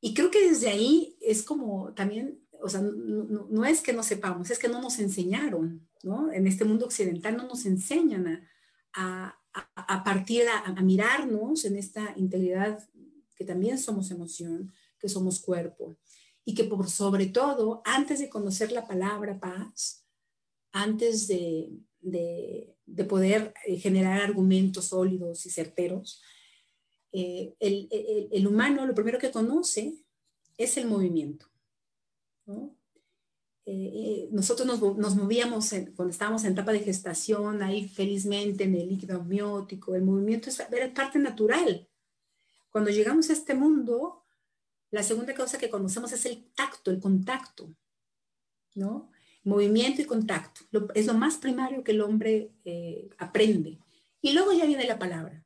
Y 0.00 0.14
creo 0.14 0.30
que 0.30 0.48
desde 0.48 0.68
ahí 0.68 1.16
es 1.20 1.42
como 1.42 1.92
también, 1.94 2.46
o 2.62 2.68
sea, 2.68 2.80
no, 2.80 3.64
es 3.64 3.80
que 3.80 3.92
no 3.92 4.04
sepamos, 4.04 4.52
es 4.52 4.58
que 4.60 4.68
no 4.68 4.80
nos 4.80 5.00
enseñaron, 5.00 5.84
¿no? 6.04 6.30
En 6.30 6.46
este 6.46 6.64
mundo 6.64 6.84
occidental 6.84 7.36
no 7.36 7.48
nos 7.48 7.66
enseñan 7.66 8.46
a, 8.92 9.36
a, 9.52 10.04
partir, 10.04 10.44
a, 10.46 10.60
a, 10.60 10.80
mirarnos 10.80 11.64
en 11.64 11.76
esta 11.76 12.14
integridad 12.16 12.88
que 13.34 13.44
también 13.44 13.78
somos 13.78 14.12
emoción, 14.12 14.72
que 15.00 15.08
somos 15.08 15.40
cuerpo. 15.40 15.96
Y 16.44 16.54
que 16.54 16.62
por 16.62 16.88
sobre 16.88 17.26
todo, 17.26 17.82
antes 17.84 18.20
de 18.20 18.28
conocer 18.28 18.70
la 18.70 18.86
palabra 18.86 19.40
paz, 19.40 20.03
antes 20.74 21.28
de, 21.28 21.70
poder 23.08 23.54
eh, 23.64 23.78
generar 23.78 24.20
argumentos 24.20 24.86
sólidos 24.86 25.46
y 25.46 25.50
certeros, 25.50 26.20
eh, 27.12 27.54
el, 27.60 28.46
humano 28.46 28.84
lo 28.84 28.94
primero 28.94 29.20
que 29.20 29.30
conoce 29.30 29.94
es 30.58 30.76
el 30.76 30.86
movimiento. 30.86 31.46
Eh, 33.66 34.28
nosotros 34.32 34.66
nos, 34.66 35.14
movíamos 35.14 35.70
cuando 35.94 36.10
estábamos 36.10 36.44
en 36.44 36.52
etapa 36.52 36.72
de 36.72 36.80
gestación, 36.80 37.62
ahí 37.62 37.88
felizmente 37.88 38.64
en 38.64 38.74
el 38.74 38.88
líquido 38.88 39.20
amniótico, 39.20 39.94
el 39.94 40.02
movimiento 40.02 40.50
es, 40.50 40.60
parte 40.92 41.20
natural. 41.20 41.88
Cuando 42.68 42.90
llegamos 42.90 43.30
a 43.30 43.34
este 43.34 43.54
mundo, 43.54 44.24
la 44.90 45.04
segunda 45.04 45.34
cosa 45.36 45.56
que 45.56 45.70
conocemos 45.70 46.10
es 46.12 46.26
el 46.26 46.50
tacto, 46.52 46.90
el 46.90 46.98
contacto, 46.98 47.72
¿no? 48.74 49.13
Movimiento 49.44 50.02
y 50.02 50.06
contacto. 50.06 50.62
es 50.94 51.06
lo 51.06 51.14
más 51.14 51.36
primario 51.36 51.84
que 51.84 51.92
el 51.92 52.00
hombre 52.00 52.50
eh, 52.64 53.08
aprende. 53.18 53.78
Y 54.20 54.32
luego 54.32 54.52
ya 54.52 54.64
viene 54.64 54.86
la 54.86 54.98
palabra. 54.98 55.44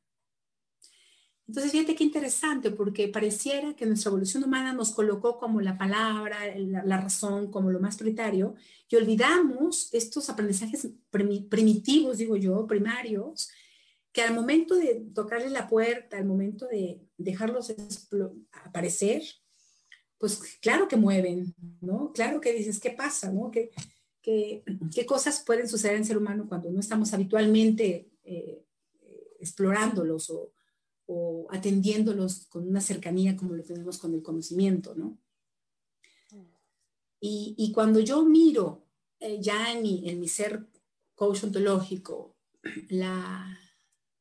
Entonces, 1.49 1.71
fíjate 1.71 1.95
qué 1.95 2.03
interesante, 2.03 2.69
porque 2.69 3.07
pareciera 3.07 3.75
que 3.75 3.87
nuestra 3.87 4.09
evolución 4.09 4.43
humana 4.43 4.71
nos 4.71 4.91
colocó 4.91 5.39
como 5.39 5.61
la 5.61 5.79
palabra, 5.79 6.37
la, 6.55 7.01
razón, 7.01 7.49
como 7.49 7.71
lo 7.71 7.79
más 7.79 7.97
prioritario, 7.97 8.53
y 8.87 8.95
olvidamos 8.95 9.91
estos 9.91 10.29
aprendizajes 10.29 10.89
primitivos, 11.49 12.19
digo 12.19 12.37
yo, 12.37 12.67
primarios, 12.67 13.49
que 14.11 14.21
al 14.21 14.35
momento 14.35 14.75
de 14.75 15.07
tocarles 15.15 15.51
la 15.51 15.67
puerta, 15.67 16.17
al 16.17 16.25
momento 16.25 16.67
de 16.67 17.01
dejarlos 17.17 17.73
aparecer, 18.63 19.23
pues 20.19 20.57
claro 20.61 20.87
que 20.87 20.97
mueven, 20.97 21.55
¿no? 21.79 22.11
Claro 22.13 22.41
que 22.41 22.53
dices, 22.53 22.79
¿qué 22.79 22.91
pasa, 22.91 23.31
no? 23.31 23.49
¿Qué, 23.49 23.71
qué, 24.21 25.05
cosas 25.07 25.43
pueden 25.45 25.67
suceder 25.67 25.95
en 25.95 26.01
el 26.01 26.07
ser 26.07 26.17
humano 26.17 26.45
cuando 26.47 26.69
no 26.69 26.79
estamos 26.79 27.13
habitualmente 27.13 28.11
eh, 28.23 28.65
explorándolos 29.39 30.29
o, 30.29 30.51
atendiéndolos 31.49 32.45
con 32.49 32.67
una 32.67 32.81
cercanía 32.81 33.35
como 33.35 33.55
lo 33.55 33.63
tenemos 33.63 33.97
con 33.97 34.13
el 34.13 34.21
conocimiento, 34.21 34.93
¿no? 34.93 35.17
Y, 37.21 37.71
cuando 37.73 37.99
yo 37.99 38.23
miro 38.23 38.85
eh, 39.19 39.39
ya 39.41 39.73
en 39.73 39.81
mi, 39.81 40.07
en 40.07 40.19
mi, 40.19 40.27
ser 40.27 40.67
coach 41.15 41.43
ontológico, 41.43 42.37
la, 42.89 43.59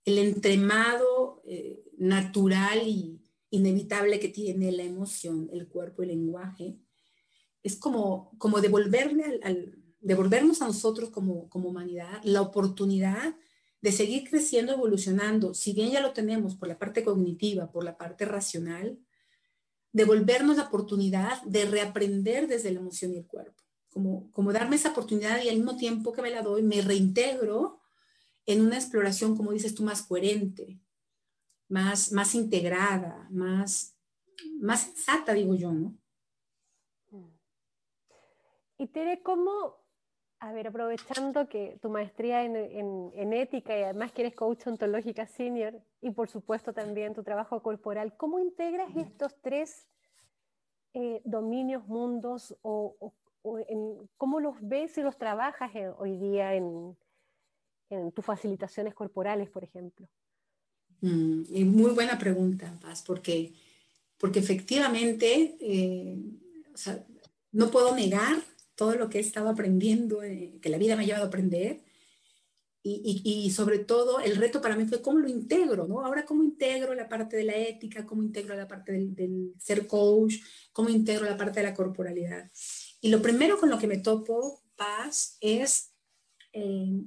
el 0.05 0.19
entremado 0.19 1.43
eh, 1.45 1.85
natural 1.99 2.89
y, 2.89 3.21
inevitable 3.51 4.21
que 4.21 4.29
tiene 4.29 4.73
la 4.73 4.83
emoción, 4.83 5.49
el 5.53 5.69
cuerpo, 5.69 6.03
el 6.03 6.09
lenguaje, 6.09 6.79
es 7.63 7.77
como, 7.77 8.33
como 8.39 8.61
devolverle 8.61 9.41
al, 9.43 9.79
devolvernos 10.01 10.63
a 10.63 10.67
nosotros 10.67 11.11
como, 11.11 11.49
como 11.49 11.71
humanidad 11.71 12.21
la 12.23 12.43
oportunidad 12.43 13.35
de 13.81 13.93
seguir 13.93 14.29
creciendo, 14.29 14.73
evolucionando, 14.73 15.55
si 15.55 15.73
bien 15.73 15.91
ya 15.91 16.01
lo 16.01 16.13
tenemos 16.13 16.57
por 16.57 16.69
la 16.69 16.79
parte 16.79 17.05
cognitiva, 17.05 17.71
por 17.71 17.85
la 17.85 17.97
parte 17.97 18.25
racional, 18.25 18.99
devolvernos 19.93 20.57
la 20.57 20.65
oportunidad 20.65 21.43
de 21.43 21.65
reaprender 21.65 22.49
desde 22.49 22.73
la 22.73 22.81
emoción 22.81 23.15
y 23.15 23.19
el 23.19 23.27
cuerpo, 23.27 23.63
como, 23.91 24.31
como 24.33 24.53
darme 24.53 24.77
esa 24.77 24.91
oportunidad 24.91 25.43
y 25.43 25.49
al 25.49 25.57
mismo 25.57 25.77
tiempo 25.77 26.13
que 26.13 26.23
me 26.23 26.31
la 26.31 26.43
doy, 26.43 26.63
me 26.63 26.81
reintegro 26.83 27.81
en 28.47 28.63
una 28.63 28.77
exploración, 28.77 29.37
como 29.37 29.53
dices 29.53 29.75
tú, 29.75 29.85
más 29.85 30.03
coherente, 30.03 30.81
más, 31.69 32.13
más 32.13 32.35
integrada, 32.35 33.27
más, 33.31 33.97
más 34.61 34.81
sensata, 34.83 35.33
digo 35.33 35.55
yo, 35.55 35.73
¿no? 35.73 35.95
Y 38.81 38.87
Tere, 38.87 39.23
¿cómo, 39.23 39.77
a 40.39 40.53
ver, 40.53 40.69
aprovechando 40.69 41.49
que 41.49 41.79
tu 41.83 41.91
maestría 41.91 42.45
en, 42.45 42.55
en, 43.13 43.33
ética 43.33 43.77
y 43.77 43.83
además 43.83 44.13
que 44.13 44.23
eres 44.23 44.37
coach 44.37 44.69
ontológica 44.69 45.27
senior 45.27 45.83
y 46.01 46.13
por 46.13 46.29
supuesto 46.29 46.73
también 46.73 47.13
tu 47.13 47.25
trabajo 47.25 47.61
corporal, 47.61 48.17
¿cómo 48.17 48.39
integras 48.39 48.95
estos 48.97 49.35
tres 49.43 49.89
eh, 50.95 51.21
dominios, 51.25 51.89
mundos 51.89 52.57
o, 52.63 53.13
cómo 54.17 54.41
los 54.41 54.57
ves 54.61 54.97
y 54.99 55.03
los 55.03 55.17
trabajas 55.17 55.73
hoy 55.97 56.17
día 56.17 56.55
en, 56.55 56.97
en 57.91 58.13
tus 58.13 58.25
facilitaciones 58.25 58.95
corporales, 58.95 59.51
por 59.51 59.65
ejemplo? 59.65 60.09
Mm, 61.01 61.65
muy 61.65 61.93
buena 61.93 62.19
pregunta, 62.19 62.77
Paz, 62.81 63.03
porque, 63.07 63.55
porque 64.19 64.41
efectivamente 64.41 65.57
eh, 65.61 66.17
no 67.53 67.71
puedo 67.71 67.95
negar 67.95 68.43
todo 68.75 68.95
lo 68.95 69.09
que 69.09 69.19
he 69.19 69.21
estado 69.21 69.49
aprendiendo, 69.49 70.23
eh, 70.23 70.59
que 70.63 70.69
la 70.69 70.79
vida 70.79 70.97
me 70.97 71.03
ha 71.03 71.07
llevado 71.07 71.25
a 71.25 71.29
aprender. 71.29 71.81
Y, 72.85 73.21
y, 73.23 73.51
sobre 73.51 73.81
todo 73.81 74.19
el 74.21 74.37
reto 74.37 74.63
para 74.63 74.75
mí 74.75 74.87
fue 74.87 75.03
cómo 75.03 75.19
lo 75.19 75.29
integro, 75.29 75.87
¿no? 75.87 76.01
Ahora 76.07 76.25
cómo 76.25 76.43
integro 76.43 76.95
la 76.95 77.07
parte 77.07 77.37
de 77.37 77.45
la 77.45 77.55
ética, 77.55 78.07
cómo 78.07 78.23
integro 78.23 78.55
la 78.55 78.67
parte 78.67 78.93
del, 78.93 79.15
del 79.15 79.53
ser 79.59 79.87
coach, 79.87 80.37
cómo 80.73 80.89
integro 80.89 81.27
la 81.27 81.37
parte 81.37 81.61
de 81.61 81.67
la 81.67 81.75
corporalidad. 81.75 82.51
Y 83.03 83.11
lo 83.11 83.21
primero 83.21 83.59
con 83.59 83.69
lo 83.69 83.79
que 83.79 83.89
me 83.89 83.99
topo, 83.99 84.63
Paz, 84.77 85.37
es 85.41 85.93
eh, 86.53 87.03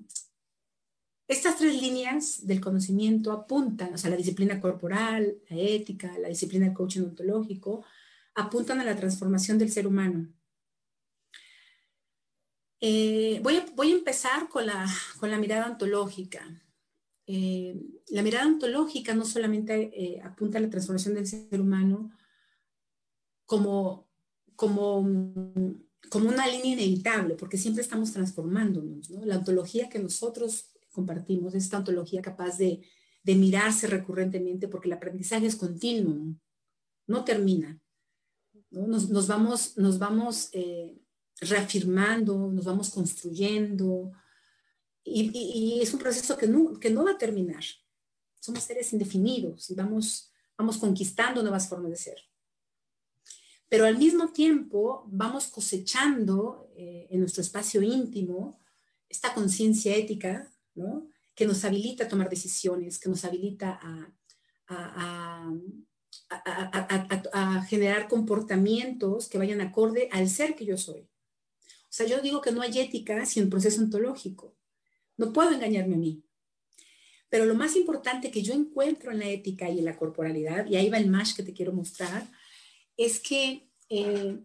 estas 1.31 1.57
tres 1.57 1.81
líneas 1.81 2.45
del 2.45 2.59
conocimiento 2.59 3.31
apuntan, 3.31 3.93
o 3.93 3.97
sea, 3.97 4.09
la 4.09 4.17
disciplina 4.17 4.59
corporal, 4.59 5.37
la 5.49 5.57
ética, 5.57 6.17
la 6.19 6.27
disciplina 6.27 6.65
del 6.65 6.75
coaching 6.75 7.03
ontológico, 7.03 7.85
apuntan 8.35 8.81
a 8.81 8.83
la 8.83 8.97
transformación 8.97 9.57
del 9.57 9.71
ser 9.71 9.87
humano. 9.87 10.27
Eh, 12.81 13.39
voy, 13.43 13.55
a, 13.55 13.95
empezar 13.95 14.49
con 14.49 14.65
la, 14.65 14.85
con 15.21 15.31
la 15.31 15.37
mirada 15.37 15.71
ontológica. 15.71 16.45
Eh, 17.27 17.79
la 18.09 18.23
mirada 18.23 18.47
ontológica 18.47 19.13
no 19.13 19.23
solamente 19.23 19.89
eh, 19.93 20.21
apunta 20.21 20.57
a 20.57 20.61
la 20.61 20.69
transformación 20.69 21.15
del 21.15 21.27
ser 21.27 21.61
humano 21.61 22.11
como, 23.45 24.09
como, 24.57 25.05
como 26.09 26.27
una 26.27 26.47
línea 26.47 26.73
inevitable, 26.73 27.35
porque 27.35 27.57
siempre 27.57 27.83
estamos 27.83 28.11
transformándonos. 28.11 29.09
¿no? 29.11 29.23
La 29.25 29.37
ontología 29.37 29.87
que 29.87 29.99
nosotros 29.99 30.70
compartimos, 30.91 31.55
esta 31.55 31.79
ontología 31.79 32.21
capaz 32.21 32.57
de, 32.57 32.81
mirarse 33.23 33.87
recurrentemente 33.87 34.67
porque 34.67 34.87
el 34.87 34.93
aprendizaje 34.93 35.45
es 35.45 35.55
continuo, 35.55 36.35
no 37.07 37.23
termina. 37.23 37.79
Nos, 38.71 39.27
vamos, 39.27 39.77
nos 39.77 39.99
vamos 39.99 40.49
eh, 40.53 40.97
reafirmando, 41.39 42.51
nos 42.51 42.65
vamos 42.65 42.89
construyendo 42.89 44.11
y, 45.03 45.79
es 45.81 45.93
un 45.93 45.99
proceso 45.99 46.37
que 46.37 46.47
no, 46.47 46.79
que 46.79 46.89
no 46.89 47.03
va 47.03 47.11
a 47.11 47.17
terminar. 47.17 47.63
Somos 48.39 48.63
seres 48.63 48.93
indefinidos 48.93 49.69
y 49.69 49.75
vamos, 49.75 50.31
vamos 50.57 50.77
conquistando 50.77 51.41
nuevas 51.41 51.67
formas 51.67 51.91
de 51.91 51.97
ser. 51.97 52.17
Pero 53.69 53.85
al 53.85 53.97
mismo 53.97 54.31
tiempo 54.31 55.05
vamos 55.07 55.47
cosechando 55.47 56.69
eh, 56.75 57.07
en 57.09 57.19
nuestro 57.19 57.41
espacio 57.41 57.81
íntimo 57.81 58.59
esta 59.07 59.33
conciencia 59.33 59.95
ética 59.95 60.50
que 61.35 61.45
nos 61.45 61.63
habilita 61.65 62.05
a 62.05 62.07
tomar 62.07 62.29
decisiones, 62.29 62.99
que 62.99 63.09
nos 63.09 63.25
habilita 63.25 63.79
a, 63.81 64.11
generar 67.67 68.07
comportamientos 68.07 69.27
que 69.27 69.37
vayan 69.37 69.61
acorde 69.61 70.07
al 70.11 70.29
ser 70.29 70.55
que 70.55 70.65
yo 70.65 70.77
soy. 70.77 71.01
O 71.01 71.93
sea, 71.93 72.05
yo 72.05 72.21
digo 72.21 72.41
que 72.41 72.51
no 72.51 72.61
hay 72.61 72.79
ética 72.79 73.25
sin 73.25 73.49
proceso 73.49 73.81
ontológico. 73.81 74.55
No 75.17 75.33
puedo 75.33 75.51
engañarme 75.51 75.95
a 75.95 75.97
mí. 75.97 76.23
Pero 77.29 77.45
lo 77.45 77.55
más 77.55 77.75
importante 77.75 78.31
que 78.31 78.41
yo 78.41 78.53
encuentro 78.53 79.11
en 79.11 79.19
la 79.19 79.29
ética 79.29 79.69
y 79.69 79.79
en 79.79 79.85
la 79.85 79.97
corporalidad, 79.97 80.65
y 80.67 80.75
ahí 80.75 80.89
va 80.89 80.97
el 80.97 81.09
más 81.09 81.33
que 81.33 81.43
te 81.43 81.53
quiero 81.53 81.73
mostrar, 81.73 82.29
es 82.97 83.19
que 83.19 83.70
eh, 83.91 84.39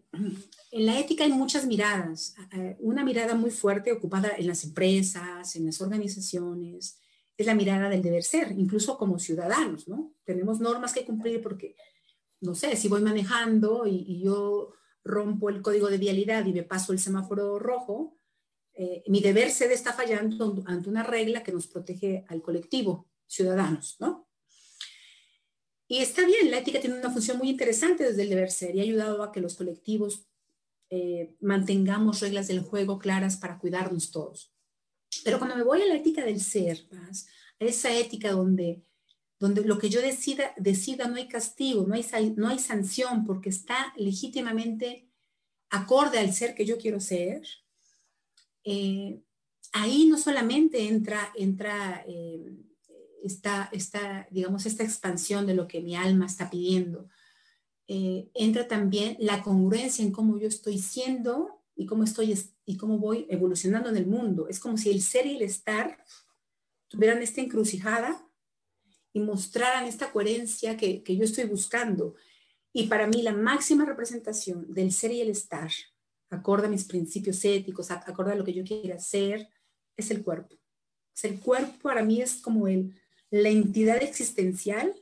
en 0.71 0.85
la 0.85 0.99
ética 0.99 1.23
hay 1.23 1.31
muchas 1.31 1.65
miradas. 1.65 2.35
Una 2.79 3.03
mirada 3.03 3.33
muy 3.35 3.51
fuerte 3.51 3.91
ocupada 3.91 4.31
en 4.37 4.47
las 4.47 4.63
empresas, 4.63 5.55
en 5.55 5.65
las 5.65 5.81
organizaciones, 5.81 6.99
es 7.37 7.45
la 7.45 7.55
mirada 7.55 7.87
del 7.89 8.01
deber 8.01 8.23
ser, 8.23 8.51
incluso 8.57 8.97
como 8.97 9.19
ciudadanos, 9.19 9.87
¿no? 9.87 10.13
Tenemos 10.23 10.59
normas 10.59 10.93
que 10.93 11.05
cumplir 11.05 11.41
porque, 11.41 11.75
no 12.41 12.55
sé, 12.55 12.75
si 12.75 12.87
voy 12.87 13.01
manejando 13.01 13.85
y, 13.85 14.21
yo 14.23 14.73
rompo 15.03 15.49
el 15.49 15.61
código 15.61 15.87
de 15.87 15.99
vialidad 15.99 16.45
y 16.45 16.53
me 16.53 16.63
paso 16.63 16.91
el 16.91 16.99
semáforo 16.99 17.59
rojo, 17.59 18.17
eh, 18.73 19.03
mi 19.07 19.21
deber 19.21 19.51
ser 19.51 19.71
está 19.71 19.93
fallando 19.93 20.63
ante 20.65 20.89
una 20.89 21.03
regla 21.03 21.43
que 21.43 21.53
nos 21.53 21.67
protege 21.67 22.25
al 22.27 22.41
colectivo, 22.41 23.07
ciudadanos, 23.27 23.97
¿no? 23.99 24.26
Y 25.87 25.99
está 25.99 26.25
bien, 26.25 26.51
la 26.51 26.59
ética 26.59 26.81
tiene 26.81 26.99
una 26.99 27.11
función 27.11 27.37
muy 27.37 27.49
interesante 27.49 28.03
desde 28.03 28.23
el 28.23 28.29
deber 28.29 28.51
ser 28.51 28.75
y 28.75 28.79
ha 28.79 28.83
ayudado 28.83 29.23
a 29.23 29.31
que 29.31 29.39
los 29.39 29.55
colectivos 29.55 30.27
eh, 30.89 31.35
mantengamos 31.39 32.19
reglas 32.19 32.47
del 32.47 32.61
juego 32.61 32.99
claras 32.99 33.37
para 33.37 33.57
cuidarnos 33.57 34.11
todos. 34.11 34.51
Pero 35.23 35.37
cuando 35.37 35.55
me 35.55 35.63
voy 35.63 35.81
a 35.81 35.85
la 35.85 35.95
ética 35.95 36.25
del 36.25 36.41
ser, 36.41 36.85
a 36.91 37.63
esa 37.63 37.93
ética 37.95 38.31
donde, 38.31 38.83
donde 39.39 39.63
lo 39.63 39.77
que 39.77 39.89
yo 39.89 40.01
decida, 40.01 40.53
decida 40.57 41.07
no 41.07 41.15
hay 41.15 41.27
castigo, 41.27 41.85
no 41.87 41.95
hay, 41.95 42.33
no 42.35 42.49
hay 42.49 42.59
sanción 42.59 43.25
porque 43.25 43.49
está 43.49 43.93
legítimamente 43.95 45.07
acorde 45.69 46.19
al 46.19 46.33
ser 46.33 46.53
que 46.55 46.65
yo 46.65 46.77
quiero 46.77 46.99
ser, 46.99 47.43
eh, 48.63 49.21
ahí 49.71 50.05
no 50.05 50.17
solamente 50.17 50.87
entra, 50.87 51.31
entra 51.35 52.03
eh, 52.07 52.51
esta, 53.23 53.69
esta, 53.71 54.27
digamos, 54.31 54.65
esta 54.65 54.83
expansión 54.83 55.45
de 55.45 55.53
lo 55.53 55.67
que 55.67 55.81
mi 55.81 55.95
alma 55.95 56.25
está 56.25 56.49
pidiendo. 56.49 57.09
Eh, 57.87 58.29
entra 58.33 58.67
también 58.67 59.15
la 59.19 59.41
congruencia 59.41 60.03
en 60.03 60.11
cómo 60.11 60.37
yo 60.37 60.47
estoy 60.47 60.79
siendo 60.79 61.63
y 61.75 61.85
cómo 61.85 62.03
estoy 62.03 62.37
y 62.65 62.77
cómo 62.77 62.97
voy 62.97 63.25
evolucionando 63.29 63.89
en 63.89 63.97
el 63.97 64.07
mundo. 64.07 64.47
Es 64.47 64.59
como 64.59 64.77
si 64.77 64.89
el 64.89 65.01
ser 65.01 65.25
y 65.25 65.37
el 65.37 65.41
estar 65.41 65.97
tuvieran 66.89 67.21
esta 67.21 67.41
encrucijada 67.41 68.25
y 69.13 69.19
mostraran 69.21 69.85
esta 69.85 70.11
coherencia 70.11 70.75
que, 70.75 71.03
que 71.03 71.15
yo 71.15 71.23
estoy 71.23 71.45
buscando. 71.45 72.15
Y 72.73 72.87
para 72.87 73.07
mí 73.07 73.21
la 73.21 73.33
máxima 73.33 73.85
representación 73.85 74.71
del 74.73 74.91
ser 74.91 75.11
y 75.11 75.21
el 75.21 75.29
estar, 75.29 75.71
acorde 76.29 76.67
a 76.67 76.69
mis 76.69 76.83
principios 76.83 77.43
éticos, 77.45 77.89
acorde 77.89 78.33
a 78.33 78.35
lo 78.35 78.43
que 78.43 78.53
yo 78.53 78.63
quiera 78.63 78.95
hacer, 78.95 79.49
es 79.95 80.11
el 80.11 80.23
cuerpo. 80.23 80.55
el 81.23 81.39
cuerpo 81.39 81.79
para 81.81 82.03
mí 82.03 82.21
es 82.21 82.35
como 82.35 82.67
el, 82.67 82.93
la 83.29 83.49
entidad 83.49 84.01
existencial 84.01 84.95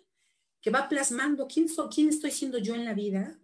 que 0.61 0.71
va 0.71 0.89
plasmando 0.89 1.47
quién, 1.47 1.69
soy, 1.69 1.89
quién 1.93 2.09
estoy 2.09 2.31
siendo 2.31 2.57
yo 2.57 2.75
en 2.75 2.85
la 2.85 2.93
vida 2.93 3.39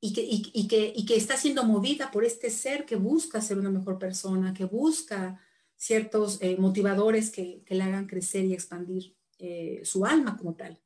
y 0.00 0.12
que, 0.12 0.22
y, 0.22 0.68
que, 0.68 0.92
y 0.94 1.06
que, 1.06 1.16
está 1.16 1.36
siendo 1.36 1.64
movida 1.64 2.10
por 2.10 2.24
este 2.24 2.50
ser 2.50 2.84
que 2.84 2.96
busca 2.96 3.40
ser 3.40 3.58
una 3.58 3.70
mejor 3.70 3.98
persona, 3.98 4.52
que 4.52 4.66
busca 4.66 5.40
ciertos 5.76 6.38
eh, 6.42 6.56
motivadores 6.58 7.30
que, 7.30 7.62
que, 7.64 7.74
le 7.74 7.84
hagan 7.84 8.06
crecer 8.06 8.44
y 8.44 8.52
expandir 8.52 9.16
eh, 9.38 9.80
su 9.82 10.04
alma 10.04 10.36
como 10.36 10.54
tal. 10.54 10.78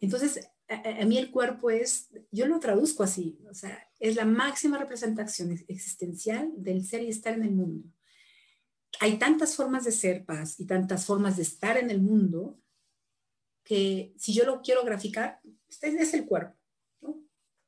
Entonces, 0.00 0.48
a, 0.68 1.02
a, 1.02 1.04
mí 1.06 1.16
el 1.16 1.30
cuerpo 1.30 1.70
es, 1.70 2.10
yo 2.30 2.46
lo 2.46 2.60
traduzco 2.60 3.02
así, 3.02 3.40
o 3.50 3.54
sea, 3.54 3.88
es 3.98 4.16
la 4.16 4.26
máxima 4.26 4.78
representación 4.78 5.50
existencial 5.66 6.52
del 6.56 6.84
ser 6.86 7.02
y 7.02 7.08
estar 7.08 7.34
en 7.34 7.42
el 7.42 7.52
mundo 7.52 7.90
hay 8.98 9.18
tantas 9.18 9.54
formas 9.54 9.84
de 9.84 9.92
ser 9.92 10.24
paz 10.24 10.58
y 10.58 10.66
tantas 10.66 11.04
formas 11.04 11.36
de 11.36 11.42
estar 11.42 11.76
en 11.76 11.90
el 11.90 12.00
mundo 12.00 12.58
que 13.62 14.12
si 14.16 14.32
yo 14.32 14.44
lo 14.44 14.62
quiero 14.62 14.84
graficar, 14.84 15.40
este 15.68 15.88
es 15.88 16.14
el 16.14 16.26
cuerpo. 16.26 16.56
¿no? 17.00 17.22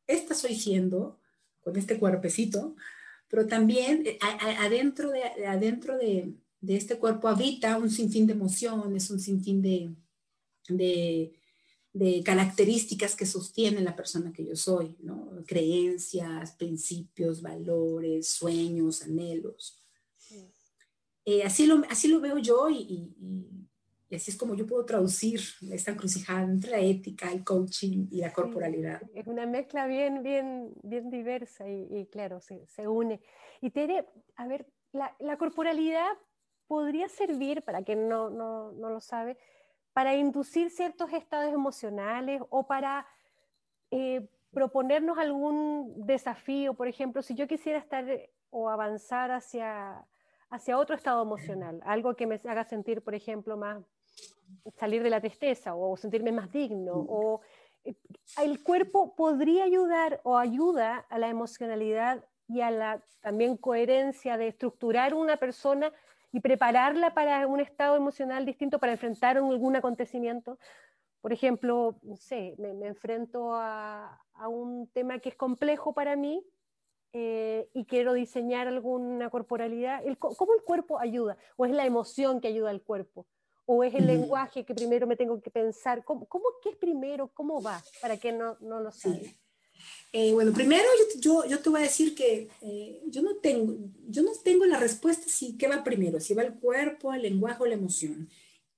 Esta 0.07 0.35
soy 0.35 0.57
siendo 0.57 1.21
con 1.61 1.77
este 1.77 1.99
cuerpecito, 1.99 2.75
pero 3.29 3.47
también 3.47 4.03
eh, 4.05 4.19
adentro, 4.59 5.11
de, 5.11 5.47
adentro 5.47 5.97
de, 5.97 6.35
este 6.67 6.99
cuerpo 6.99 7.29
habita 7.29 7.79
un 7.79 7.91
sinfín 7.91 8.27
de 8.27 8.33
emociones, 8.33 9.11
un 9.11 9.21
sinfín 9.21 9.63
de, 9.63 9.95
de, 10.69 11.33
de, 11.93 12.23
características 12.23 13.15
que 13.15 13.27
sostienen 13.27 13.85
la 13.85 13.97
persona 13.97 14.33
que 14.33 14.45
yo 14.45 14.57
soy, 14.57 14.97
¿no? 15.01 15.31
creencias, 15.47 16.53
principios, 16.53 17.43
valores, 17.43 18.29
sueños, 18.29 19.03
anhelos. 19.03 19.82
Eh, 21.25 21.45
así, 21.45 21.67
lo, 21.67 21.83
así 21.89 22.09
lo 22.09 22.21
veo 22.21 22.39
yo 22.39 22.69
y, 22.69 23.15
así 24.11 24.31
es 24.31 24.37
como 24.37 24.55
yo 24.55 24.67
puedo 24.67 24.85
traducir 24.85 25.41
esta 25.71 25.93
encrucijada 25.93 26.43
entre 26.43 26.73
la 26.73 26.81
ética, 26.81 27.31
el 27.31 27.45
coaching 27.45 28.09
y 28.11 28.21
la 28.21 28.33
corporalidad. 28.33 29.01
es 29.15 29.27
una 29.27 29.47
mezcla 29.47 29.87
bien, 29.87 30.23
bien, 30.23 30.73
bien 30.83 31.11
diversa 31.11 31.69
y, 31.69 32.07
claro, 32.11 32.41
se, 32.41 32.67
se, 32.67 32.89
une. 32.89 33.21
Y 33.61 33.71
Tere, 33.71 34.05
a 34.37 34.47
ver, 34.47 34.67
la, 34.93 35.15
la 35.21 35.39
corporalidad 35.39 36.11
podría 36.67 37.09
servir, 37.09 37.63
para 37.63 37.83
quien 37.83 38.09
no, 38.09 38.31
no, 38.31 38.73
no, 38.73 38.91
lo 38.91 39.01
sabe, 39.01 39.39
para 39.93 40.15
inducir 40.15 40.71
ciertos 40.71 41.13
estados 41.13 41.53
emocionales 41.53 42.43
o 42.51 42.67
para 42.67 43.07
eh, 43.91 44.29
proponernos 44.53 45.19
algún 45.19 45.93
desafío. 46.07 46.75
Por 46.75 46.89
ejemplo, 46.89 47.23
si 47.23 47.35
yo 47.35 47.47
quisiera 47.47 47.79
estar 47.79 48.07
o 48.51 48.69
avanzar 48.69 49.31
hacia 49.31 50.05
hacia 50.53 50.79
otro 50.79 50.95
estado 50.95 51.23
emocional, 51.23 51.81
algo 51.85 52.15
que 52.15 52.27
me 52.27 52.38
haga 52.45 52.65
sentir, 52.65 53.03
por 53.03 53.15
ejemplo, 53.15 53.57
más 53.57 53.83
salir 54.77 55.03
de 55.03 55.09
la 55.09 55.21
tristeza 55.21 55.75
o 55.75 55.97
sentirme 55.97 56.31
más 56.31 56.53
digno 56.53 56.93
o 56.95 57.41
eh, 57.85 57.95
el 58.38 58.62
cuerpo 58.62 59.17
podría 59.17 59.65
ayudar 59.65 60.21
o 60.25 60.37
ayuda 60.37 61.07
a 61.09 61.19
la 61.19 61.29
emocionalidad 61.29 62.23
y 62.49 62.61
a 62.61 62.71
la 62.71 63.03
también 63.23 63.57
coherencia 63.57 64.37
de 64.37 64.49
estructurar 64.49 65.15
una 65.15 65.38
persona 65.38 65.91
y 66.33 66.41
prepararla 66.41 67.15
para 67.15 67.47
un 67.47 67.61
estado 67.61 67.97
emocional 67.97 68.45
distinto, 68.45 68.79
para 68.79 68.93
enfrentar 68.93 69.38
algún 69.38 69.77
acontecimiento. 69.77 70.59
Por 71.23 71.33
ejemplo, 71.33 71.97
no 72.03 72.17
sé, 72.17 72.55
me, 72.59 72.87
enfrento 72.87 73.55
a, 73.55 74.19
un 74.49 74.88
tema 74.88 75.19
que 75.19 75.31
es 75.31 75.37
complejo 75.37 75.95
para 75.95 76.15
mí 76.17 76.45
eh, 77.12 77.68
y 77.75 77.85
quiero 77.85 78.14
diseñar 78.14 78.68
alguna 78.68 79.31
corporalidad. 79.31 80.03
¿Cómo 80.18 80.55
el 80.55 80.62
cuerpo 80.62 80.98
ayuda? 80.98 81.37
¿O 81.57 81.66
es 81.66 81.72
la 81.72 81.87
emoción 81.87 82.40
que 82.40 82.48
ayuda 82.48 82.70
al 82.70 82.83
cuerpo? 82.83 83.27
¿O 83.66 83.85
es 83.85 83.94
el 83.94 84.07
lenguaje 84.07 84.64
que 84.64 84.75
primero 84.75 85.07
me 85.07 85.16
tengo 85.16 85.40
que 85.40 85.51
pensar? 85.51 86.05
¿Cómo, 86.05 86.27
cómo 86.27 86.44
qué 86.62 86.70
es 86.70 86.77
primero? 86.77 87.29
¿Cómo 87.29 87.62
va? 87.62 87.83
Para 88.01 88.16
que 88.16 88.33
no, 88.33 88.57
no 88.61 88.81
lo 88.81 88.90
sabe. 88.90 89.37
Eh, 90.12 90.33
bueno, 90.33 90.53
primero 90.53 90.85
yo, 91.20 91.46
yo, 91.46 91.61
te 91.61 91.70
voy 91.70 91.81
a 91.81 91.85
decir 91.85 92.14
que 92.14 92.48
eh, 92.61 93.03
yo, 93.07 93.22
no 93.22 93.37
tengo, 93.37 93.75
yo 94.09 94.22
no 94.22 94.33
tengo 94.44 94.66
la 94.66 94.79
respuesta 94.79 95.25
si 95.27 95.57
qué 95.57 95.68
va 95.68 95.83
primero, 95.83 96.20
si 96.20 96.35
va 96.35 96.42
el 96.42 96.55
cuerpo, 96.55 97.12
el 97.14 97.22
lenguaje 97.22 97.62
o 97.62 97.66
la 97.66 97.75
emoción. 97.75 98.29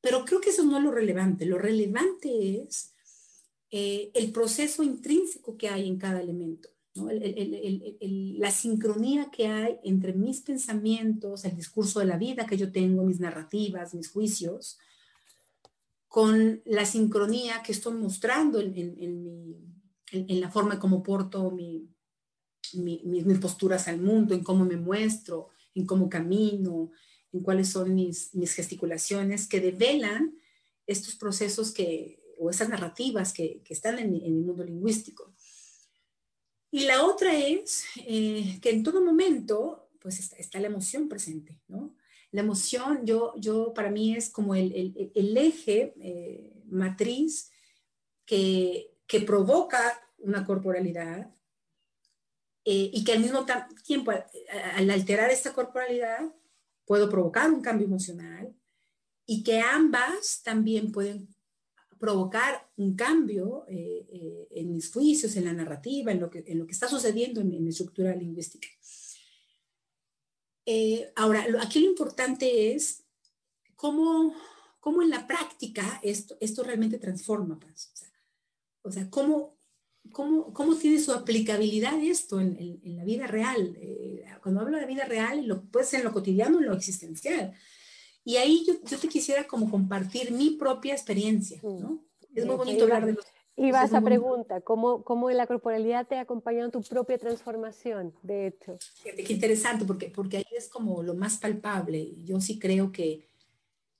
Pero 0.00 0.24
creo 0.24 0.40
que 0.40 0.50
eso 0.50 0.64
no 0.64 0.76
es 0.76 0.84
lo 0.84 0.90
relevante. 0.90 1.46
Lo 1.46 1.58
relevante 1.58 2.62
es 2.62 2.94
eh, 3.70 4.10
el 4.14 4.32
proceso 4.32 4.82
intrínseco 4.82 5.56
que 5.56 5.68
hay 5.68 5.88
en 5.88 5.98
cada 5.98 6.20
elemento. 6.20 6.68
La 6.94 8.50
sincronía 8.50 9.30
que 9.30 9.48
hay 9.48 9.78
entre 9.82 10.12
mis 10.12 10.40
pensamientos, 10.40 11.44
el 11.44 11.56
discurso 11.56 12.00
de 12.00 12.06
la 12.06 12.16
vida 12.16 12.46
que 12.46 12.56
yo 12.56 12.70
tengo, 12.70 13.04
mis 13.04 13.20
narrativas, 13.20 13.94
mis 13.94 14.10
juicios, 14.10 14.78
con 16.06 16.62
la 16.64 16.84
sincronía 16.84 17.62
que 17.64 17.72
estoy 17.72 17.94
mostrando 17.94 18.60
en, 18.60 18.72
mi 18.72 19.56
en, 20.12 20.40
la 20.40 20.50
forma 20.50 20.78
como 20.78 21.02
porto 21.02 21.50
mi, 21.50 21.88
mis 22.72 23.38
posturas 23.38 23.88
al 23.88 24.00
mundo, 24.00 24.34
en 24.34 24.44
cómo 24.44 24.64
me 24.64 24.76
muestro, 24.76 25.48
en 25.74 25.86
cómo 25.86 26.08
camino, 26.08 26.92
en 27.32 27.40
cuáles 27.42 27.68
son 27.70 27.94
mis, 27.94 28.30
gesticulaciones, 28.54 29.48
que 29.48 29.60
develan 29.60 30.38
estos 30.86 31.16
procesos 31.16 31.72
que, 31.72 32.22
o 32.38 32.50
esas 32.50 32.68
narrativas 32.68 33.32
que, 33.32 33.62
que 33.64 33.74
están 33.74 33.98
en, 33.98 34.14
el 34.14 34.34
mundo 34.34 34.64
lingüístico. 34.64 35.33
Y 36.74 36.86
la 36.86 37.04
otra 37.04 37.32
es 37.38 37.84
eh, 37.98 38.58
que 38.60 38.70
en 38.70 38.82
todo 38.82 39.00
momento, 39.00 39.90
pues 40.00 40.18
está, 40.18 40.34
está, 40.38 40.58
la 40.58 40.66
emoción 40.66 41.08
presente, 41.08 41.60
¿no? 41.68 41.94
La 42.32 42.40
emoción, 42.40 43.06
yo, 43.06 43.32
yo 43.36 43.72
para 43.72 43.92
mí 43.92 44.16
es 44.16 44.28
como 44.28 44.56
el, 44.56 45.12
el, 45.14 45.36
eje 45.36 45.94
eh, 46.00 46.60
matriz 46.66 47.52
que, 48.26 48.92
que 49.06 49.20
provoca 49.20 49.78
una 50.18 50.44
corporalidad 50.44 51.32
eh, 52.64 52.90
y 52.92 53.04
que 53.04 53.12
al 53.12 53.20
mismo 53.20 53.46
tiempo, 53.86 54.10
al 54.10 54.90
alterar 54.90 55.30
esta 55.30 55.52
corporalidad, 55.52 56.34
puedo 56.86 57.08
provocar 57.08 57.52
un 57.52 57.62
cambio 57.62 57.86
emocional 57.86 58.52
y 59.26 59.44
que 59.44 59.60
ambas 59.60 60.42
también 60.42 60.90
pueden 60.90 61.33
provocar 62.04 62.70
un 62.76 62.94
cambio 62.94 63.64
eh, 63.66 64.06
eh, 64.12 64.48
en 64.50 64.74
mis 64.74 64.92
juicios, 64.92 65.36
en 65.36 65.46
la 65.46 65.54
narrativa, 65.54 66.12
en 66.12 66.20
lo 66.20 66.28
que, 66.28 66.44
en 66.46 66.68
está 66.68 66.86
sucediendo 66.86 67.40
en, 67.40 67.48
mi 67.48 67.70
estructura 67.70 68.14
lingüística. 68.14 68.68
ahora, 71.16 71.46
aquí 71.62 71.80
lo 71.80 71.86
importante 71.86 72.74
es 72.74 73.04
cómo, 73.74 74.34
cómo 74.80 75.00
en 75.00 75.08
la 75.08 75.26
práctica 75.26 75.98
esto, 76.02 76.62
realmente 76.62 76.98
transforma. 76.98 77.58
Pues. 77.58 77.90
O 78.82 78.90
sea, 78.92 79.08
cómo, 79.08 79.56
¿Cómo, 80.12 80.52
¿Cómo, 80.52 80.76
tiene 80.76 81.00
su 81.00 81.12
aplicabilidad 81.12 81.98
esto 82.02 82.38
en, 82.38 82.78
en, 82.84 82.96
la 82.98 83.04
vida 83.04 83.26
real? 83.26 83.74
Eh, 83.80 84.22
cuando 84.42 84.60
hablo 84.60 84.76
de 84.76 84.84
vida 84.84 85.06
real, 85.06 85.46
lo, 85.46 85.62
puede 85.62 85.86
ser 85.86 86.00
en 86.00 86.04
lo 86.04 86.12
cotidiano, 86.12 86.58
en 86.58 86.66
lo 86.66 86.74
existencial. 86.74 87.54
Y 88.24 88.36
ahí 88.36 88.64
yo, 88.66 88.74
yo, 88.84 88.98
te 88.98 89.08
quisiera 89.08 89.46
como 89.46 89.70
compartir 89.70 90.32
mi 90.32 90.50
propia 90.50 90.94
experiencia, 90.94 91.60
¿no? 91.62 91.90
Mm, 91.90 92.00
es 92.34 92.46
muy 92.46 92.56
bonito 92.56 92.84
hablar 92.84 93.06
de 93.06 93.12
los... 93.12 93.24
Y 93.56 93.70
va 93.70 93.84
esa 93.84 94.00
pregunta, 94.00 94.60
¿cómo, 94.62 95.04
¿cómo 95.04 95.30
la 95.30 95.46
corporalidad 95.46 96.08
te 96.08 96.16
ha 96.16 96.22
acompañado 96.22 96.64
en 96.64 96.72
tu 96.72 96.82
propia 96.82 97.18
transformación, 97.18 98.12
de 98.22 98.48
hecho? 98.48 98.78
Qué 99.04 99.32
interesante, 99.32 99.84
porque, 99.84 100.10
porque 100.10 100.38
ahí 100.38 100.46
es 100.56 100.68
como 100.68 101.04
lo 101.04 101.14
más 101.14 101.38
palpable. 101.38 102.14
Yo 102.24 102.40
sí 102.40 102.58
creo 102.58 102.90
que, 102.90 103.28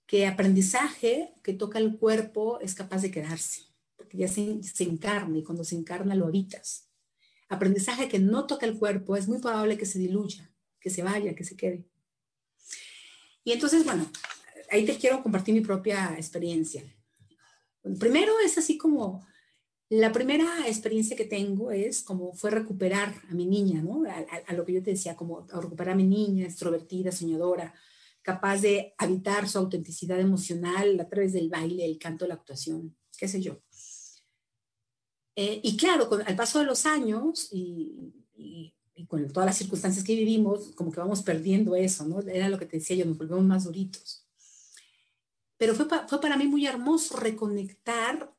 que 0.06 0.26
aprendizaje 0.26 1.34
que 1.44 1.52
toca 1.52 1.78
el 1.78 1.98
cuerpo 1.98 2.58
es 2.60 2.74
capaz 2.74 3.02
de 3.02 3.12
quedarse 3.12 3.74
porque 4.04 4.18
ya 4.18 4.28
se, 4.28 4.62
se 4.62 4.84
encarna 4.84 5.38
y 5.38 5.42
cuando 5.42 5.64
se 5.64 5.76
encarna 5.76 6.14
lo 6.14 6.26
habitas. 6.26 6.90
Aprendizaje 7.48 8.08
que 8.08 8.18
no 8.18 8.46
toca 8.46 8.66
el 8.66 8.78
cuerpo, 8.78 9.16
es 9.16 9.28
muy 9.28 9.38
probable 9.38 9.78
que 9.78 9.86
se 9.86 9.98
diluya, 9.98 10.50
que 10.80 10.90
se 10.90 11.02
vaya, 11.02 11.34
que 11.34 11.44
se 11.44 11.56
quede. 11.56 11.86
Y 13.44 13.52
entonces, 13.52 13.84
bueno, 13.84 14.10
ahí 14.70 14.84
te 14.84 14.96
quiero 14.96 15.22
compartir 15.22 15.54
mi 15.54 15.60
propia 15.60 16.14
experiencia. 16.16 16.82
primero 17.98 18.32
es 18.44 18.58
así 18.58 18.78
como, 18.78 19.24
la 19.90 20.12
primera 20.12 20.66
experiencia 20.66 21.16
que 21.16 21.26
tengo 21.26 21.70
es 21.70 22.02
como 22.02 22.32
fue 22.32 22.50
recuperar 22.50 23.14
a 23.30 23.34
mi 23.34 23.46
niña, 23.46 23.82
¿no? 23.82 24.02
A, 24.48 24.52
lo 24.54 24.64
que 24.64 24.72
yo 24.72 24.82
te 24.82 24.92
decía, 24.92 25.14
como 25.14 25.46
recuperar 25.46 25.92
a 25.92 25.96
mi 25.96 26.06
niña, 26.06 26.46
extrovertida, 26.46 27.12
soñadora, 27.12 27.74
capaz 28.22 28.62
de 28.62 28.94
habitar 28.96 29.48
su 29.48 29.58
autenticidad 29.58 30.18
emocional 30.18 30.98
a 30.98 31.08
través 31.08 31.34
del 31.34 31.50
baile, 31.50 31.84
el 31.84 31.98
canto, 31.98 32.26
la 32.26 32.34
actuación, 32.34 32.96
qué 33.18 33.28
sé 33.28 33.42
yo. 33.42 33.60
Eh, 35.36 35.60
y 35.62 35.76
claro, 35.76 36.08
con, 36.08 36.22
al 36.22 36.36
paso 36.36 36.60
de 36.60 36.64
los 36.64 36.86
años 36.86 37.48
y, 37.52 38.14
con 39.08 39.26
todas 39.32 39.46
las 39.46 39.58
circunstancias 39.58 40.04
que 40.04 40.14
vivimos, 40.14 40.72
como 40.74 40.92
que 40.92 41.00
vamos 41.00 41.22
perdiendo 41.22 41.74
eso, 41.74 42.06
¿no? 42.06 42.20
Era 42.20 42.48
lo 42.48 42.58
que 42.58 42.66
te 42.66 42.78
decía 42.78 42.96
yo, 42.96 43.04
nos 43.04 43.18
volvemos 43.18 43.44
más 43.44 43.64
duritos. 43.64 44.26
Pero 45.56 45.74
fue, 45.74 45.86
fue 46.08 46.20
para 46.20 46.36
mí 46.36 46.46
muy 46.46 46.66
hermoso 46.66 47.16
reconectar 47.16 48.32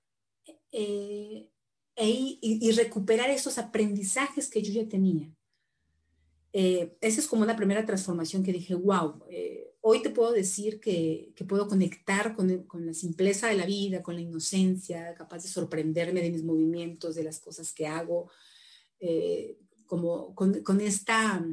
eh, 0.72 1.50
e 1.96 2.38
y, 2.42 2.72
recuperar 2.72 3.30
esos 3.30 3.58
aprendizajes 3.58 4.50
que 4.50 4.62
yo 4.62 4.74
ya 4.74 4.88
tenía. 4.88 5.34
Eh, 6.52 6.98
esa 7.02 7.20
es 7.20 7.28
como 7.28 7.44
una 7.44 7.56
primera 7.56 7.86
transformación 7.86 8.44
que 8.44 8.54
dije, 8.54 8.76
wow, 8.76 9.24
hoy 9.88 10.02
te 10.02 10.10
puedo 10.10 10.32
decir 10.32 10.80
que, 10.80 11.32
que 11.36 11.46
puedo 11.46 11.68
conectar 11.68 12.36
con, 12.36 12.64
con, 12.64 12.88
la 12.88 12.94
simpleza 12.96 13.48
de 13.48 13.56
la 13.56 13.68
vida, 13.68 14.02
con 14.02 14.16
la 14.16 14.22
inocencia, 14.22 15.14
capaz 15.14 15.44
de 15.44 15.50
sorprenderme 15.50 16.22
de 16.22 16.32
mis 16.32 16.44
movimientos, 16.44 17.14
de 17.14 17.24
las 17.24 17.40
cosas 17.40 17.72
que 17.72 17.86
hago, 17.86 18.32
eh, 19.00 19.60
como 19.86 20.34
con, 20.36 20.62
con, 20.64 20.82
esta, 20.82 21.44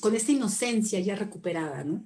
con 0.00 0.14
esta 0.14 0.32
inocencia 0.32 1.00
ya 1.00 1.14
recuperada, 1.14 1.84
¿no? 1.84 2.04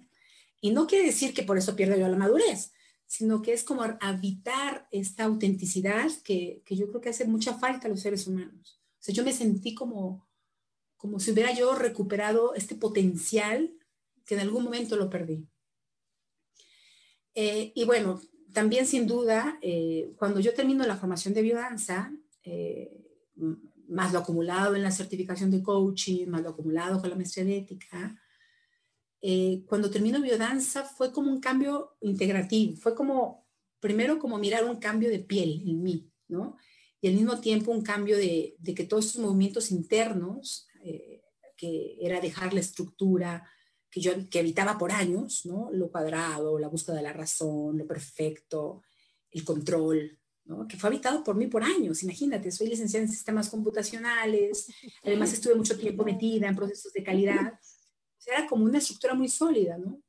Y 0.60 0.70
no 0.70 0.86
quiere 0.86 1.06
decir 1.06 1.34
que 1.34 1.42
por 1.42 1.58
eso 1.58 1.74
pierda 1.74 1.96
yo 1.96 2.08
la 2.08 2.16
madurez, 2.16 2.72
sino 3.06 3.42
que 3.42 3.52
es 3.52 3.64
como 3.64 3.82
habitar 4.00 4.86
esta 4.90 5.24
autenticidad 5.24 6.10
que, 6.24 6.62
que 6.64 6.76
yo 6.76 6.88
creo 6.88 7.00
que 7.00 7.10
hace 7.10 7.26
mucha 7.26 7.54
falta 7.54 7.86
a 7.86 7.90
los 7.90 8.00
seres 8.00 8.26
humanos. 8.26 8.80
O 9.00 9.02
sea, 9.02 9.14
yo 9.14 9.24
me 9.24 9.32
sentí 9.32 9.74
como, 9.74 10.26
como 10.96 11.18
si 11.18 11.32
hubiera 11.32 11.52
yo 11.52 11.74
recuperado 11.74 12.54
este 12.54 12.76
potencial 12.76 13.74
que 14.24 14.34
en 14.34 14.40
algún 14.40 14.64
momento 14.64 14.96
lo 14.96 15.10
perdí. 15.10 15.46
Eh, 17.34 17.72
y 17.74 17.84
bueno, 17.84 18.20
también 18.52 18.86
sin 18.86 19.06
duda, 19.06 19.58
eh, 19.62 20.12
cuando 20.16 20.40
yo 20.40 20.54
termino 20.54 20.86
la 20.86 20.96
formación 20.96 21.34
de 21.34 21.42
biodanza, 21.42 22.12
eh, 22.44 22.98
más 23.92 24.12
lo 24.12 24.20
acumulado 24.20 24.74
en 24.74 24.82
la 24.82 24.90
certificación 24.90 25.50
de 25.50 25.62
coaching, 25.62 26.26
más 26.26 26.42
lo 26.42 26.50
acumulado 26.50 27.00
con 27.00 27.10
la 27.10 27.16
maestría 27.16 27.44
de 27.44 27.58
ética, 27.58 28.18
cuando 29.66 29.88
termino 29.88 30.20
biodanza 30.20 30.84
fue 30.84 31.12
como 31.12 31.30
un 31.30 31.40
cambio 31.40 31.96
integrativo, 32.00 32.76
fue 32.76 32.94
como, 32.94 33.46
primero 33.78 34.18
como 34.18 34.36
mirar 34.38 34.64
un 34.64 34.76
cambio 34.76 35.10
de 35.10 35.20
piel 35.20 35.62
en 35.64 35.82
mí, 35.82 36.10
¿no? 36.26 36.56
Y 37.00 37.08
al 37.08 37.14
mismo 37.14 37.40
tiempo 37.40 37.70
un 37.70 37.82
cambio 37.82 38.16
de, 38.16 38.56
de 38.58 38.74
que 38.74 38.84
todos 38.84 39.06
estos 39.06 39.22
movimientos 39.22 39.70
internos, 39.70 40.66
que 41.56 41.96
era 42.00 42.20
dejar 42.20 42.52
la 42.52 42.60
estructura, 42.60 43.48
que 43.88 44.00
yo 44.00 44.12
que 44.28 44.40
evitaba 44.40 44.78
por 44.78 44.90
años, 44.90 45.44
¿no? 45.44 45.70
Lo 45.70 45.90
cuadrado, 45.90 46.58
la 46.58 46.68
búsqueda 46.68 46.96
de 46.96 47.02
la 47.02 47.12
razón, 47.12 47.78
lo 47.78 47.86
perfecto, 47.86 48.82
el 49.30 49.44
control, 49.44 50.18
¿no? 50.44 50.66
Que 50.66 50.76
fue 50.76 50.88
habitado 50.88 51.22
por 51.22 51.36
mí 51.36 51.46
por 51.46 51.62
años, 51.62 52.02
imagínate, 52.02 52.50
soy 52.50 52.68
licenciada 52.68 53.06
en 53.06 53.12
sistemas 53.12 53.48
computacionales, 53.48 54.66
además 55.04 55.32
estuve 55.32 55.54
mucho 55.54 55.78
tiempo 55.78 56.04
metida 56.04 56.48
en 56.48 56.56
procesos 56.56 56.92
de 56.92 57.02
calidad, 57.02 57.58
era 58.26 58.46
como 58.46 58.64
una 58.64 58.78
estructura 58.78 59.14
muy 59.14 59.28
sólida, 59.28 59.78
¿no? 59.78 60.00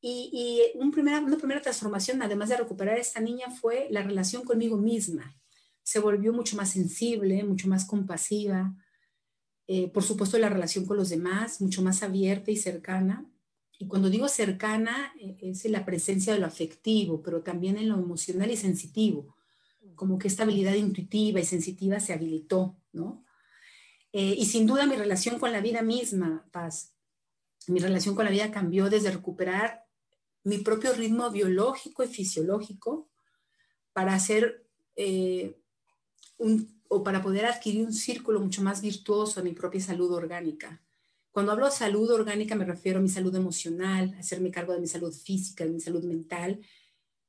Y, 0.00 0.30
y 0.74 0.78
un 0.78 0.90
primera, 0.90 1.18
una 1.20 1.36
primera 1.36 1.60
transformación, 1.60 2.22
además 2.22 2.50
de 2.50 2.58
recuperar 2.58 2.96
a 2.96 3.00
esta 3.00 3.20
niña, 3.20 3.50
fue 3.50 3.88
la 3.90 4.02
relación 4.02 4.44
conmigo 4.44 4.76
misma. 4.76 5.34
Se 5.82 5.98
volvió 5.98 6.32
mucho 6.32 6.56
más 6.56 6.70
sensible, 6.70 7.42
mucho 7.42 7.68
más 7.68 7.86
compasiva, 7.86 8.76
eh, 9.66 9.88
por 9.88 10.02
supuesto, 10.02 10.38
la 10.38 10.48
relación 10.48 10.84
con 10.84 10.96
los 10.96 11.08
demás, 11.08 11.60
mucho 11.60 11.82
más 11.82 12.02
abierta 12.02 12.50
y 12.50 12.56
cercana. 12.56 13.26
Y 13.78 13.86
cuando 13.86 14.10
digo 14.10 14.28
cercana, 14.28 15.12
eh, 15.18 15.36
es 15.40 15.64
en 15.64 15.72
la 15.72 15.84
presencia 15.84 16.32
de 16.32 16.38
lo 16.38 16.46
afectivo, 16.46 17.22
pero 17.22 17.42
también 17.42 17.78
en 17.78 17.88
lo 17.88 17.98
emocional 17.98 18.50
y 18.50 18.56
sensitivo, 18.56 19.33
como 19.94 20.18
que 20.18 20.28
esta 20.28 20.42
habilidad 20.44 20.74
intuitiva 20.74 21.40
y 21.40 21.44
sensitiva 21.44 22.00
se 22.00 22.12
habilitó, 22.12 22.76
¿no? 22.92 23.24
Eh, 24.12 24.36
y 24.38 24.46
sin 24.46 24.66
duda 24.66 24.86
mi 24.86 24.94
relación 24.94 25.38
con 25.38 25.52
la 25.52 25.60
vida 25.60 25.82
misma, 25.82 26.48
Paz, 26.52 26.94
mi 27.66 27.80
relación 27.80 28.14
con 28.14 28.24
la 28.24 28.30
vida 28.30 28.50
cambió 28.50 28.88
desde 28.88 29.10
recuperar 29.10 29.84
mi 30.44 30.58
propio 30.58 30.92
ritmo 30.92 31.30
biológico 31.30 32.04
y 32.04 32.08
fisiológico 32.08 33.10
para 33.92 34.14
hacer 34.14 34.66
eh, 34.96 35.58
un, 36.36 36.80
o 36.88 37.02
para 37.02 37.22
poder 37.22 37.46
adquirir 37.46 37.84
un 37.84 37.92
círculo 37.92 38.40
mucho 38.40 38.62
más 38.62 38.80
virtuoso 38.80 39.40
en 39.40 39.46
mi 39.46 39.52
propia 39.52 39.80
salud 39.80 40.12
orgánica. 40.12 40.82
Cuando 41.32 41.50
hablo 41.50 41.66
de 41.66 41.72
salud 41.72 42.08
orgánica 42.10 42.54
me 42.54 42.64
refiero 42.64 43.00
a 43.00 43.02
mi 43.02 43.08
salud 43.08 43.34
emocional, 43.34 44.14
hacerme 44.18 44.50
cargo 44.52 44.72
de 44.72 44.80
mi 44.80 44.86
salud 44.86 45.12
física, 45.12 45.64
de 45.64 45.70
mi 45.70 45.80
salud 45.80 46.04
mental 46.04 46.60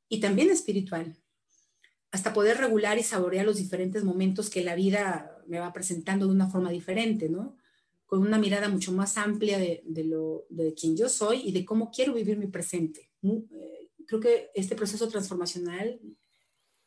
y 0.08 0.20
también 0.20 0.52
espiritual, 0.52 1.16
hasta 2.16 2.32
poder 2.32 2.60
regular 2.60 2.98
y 2.98 3.04
saborear 3.04 3.46
los 3.46 3.58
diferentes 3.58 4.06
momentos 4.06 4.50
que 4.50 4.64
la 4.64 4.74
vida 4.74 5.38
me 5.48 5.60
va 5.60 5.74
presentando 5.74 6.28
de 6.28 6.32
una 6.32 6.50
forma 6.50 6.70
diferente, 6.72 7.28
¿no? 7.28 7.58
Con 8.06 8.22
una 8.22 8.38
mirada 8.38 8.70
mucho 8.70 8.94
más 8.94 9.18
amplia 9.18 9.60
de, 9.60 9.84
lo, 10.06 10.46
de 10.50 10.74
quien 10.74 10.96
yo 10.96 11.10
soy 11.10 11.42
y 11.42 11.52
de 11.52 11.66
cómo 11.66 11.92
quiero 11.92 12.14
vivir 12.14 12.38
mi 12.38 12.48
presente. 12.48 13.12
Eh, 13.22 13.90
creo 14.08 14.22
que 14.22 14.50
este 14.56 14.78
proceso 14.78 15.10
transformacional 15.10 16.00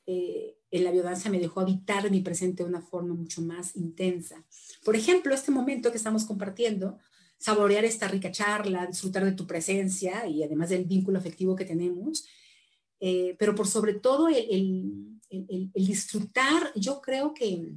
eh, 0.06 0.56
en 0.70 0.84
la 0.84 0.92
biodanza 0.92 1.28
me 1.28 1.40
dejó 1.40 1.60
habitar 1.60 2.10
mi 2.10 2.22
presente 2.22 2.62
de 2.62 2.70
una 2.70 2.80
forma 2.80 3.12
mucho 3.12 3.42
más 3.42 3.76
intensa. 3.76 4.42
Por 4.82 4.96
ejemplo, 4.96 5.34
este 5.34 5.50
momento 5.50 5.90
que 5.90 5.98
estamos 5.98 6.24
compartiendo, 6.24 6.96
saborear 7.36 7.84
esta 7.84 8.08
rica 8.08 8.32
charla, 8.32 8.86
disfrutar 8.86 9.26
de 9.26 9.32
tu 9.32 9.46
presencia 9.46 10.26
y 10.26 10.42
además 10.42 10.70
del 10.70 10.86
vínculo 10.86 11.18
afectivo 11.18 11.54
que 11.54 11.66
tenemos, 11.66 12.26
eh, 13.00 13.36
pero 13.38 13.54
por 13.54 13.68
sobre 13.68 13.92
todo 13.92 14.28
el, 14.28 15.17
disfrutar, 15.30 16.72
yo 16.74 17.00
creo 17.00 17.34
que 17.34 17.74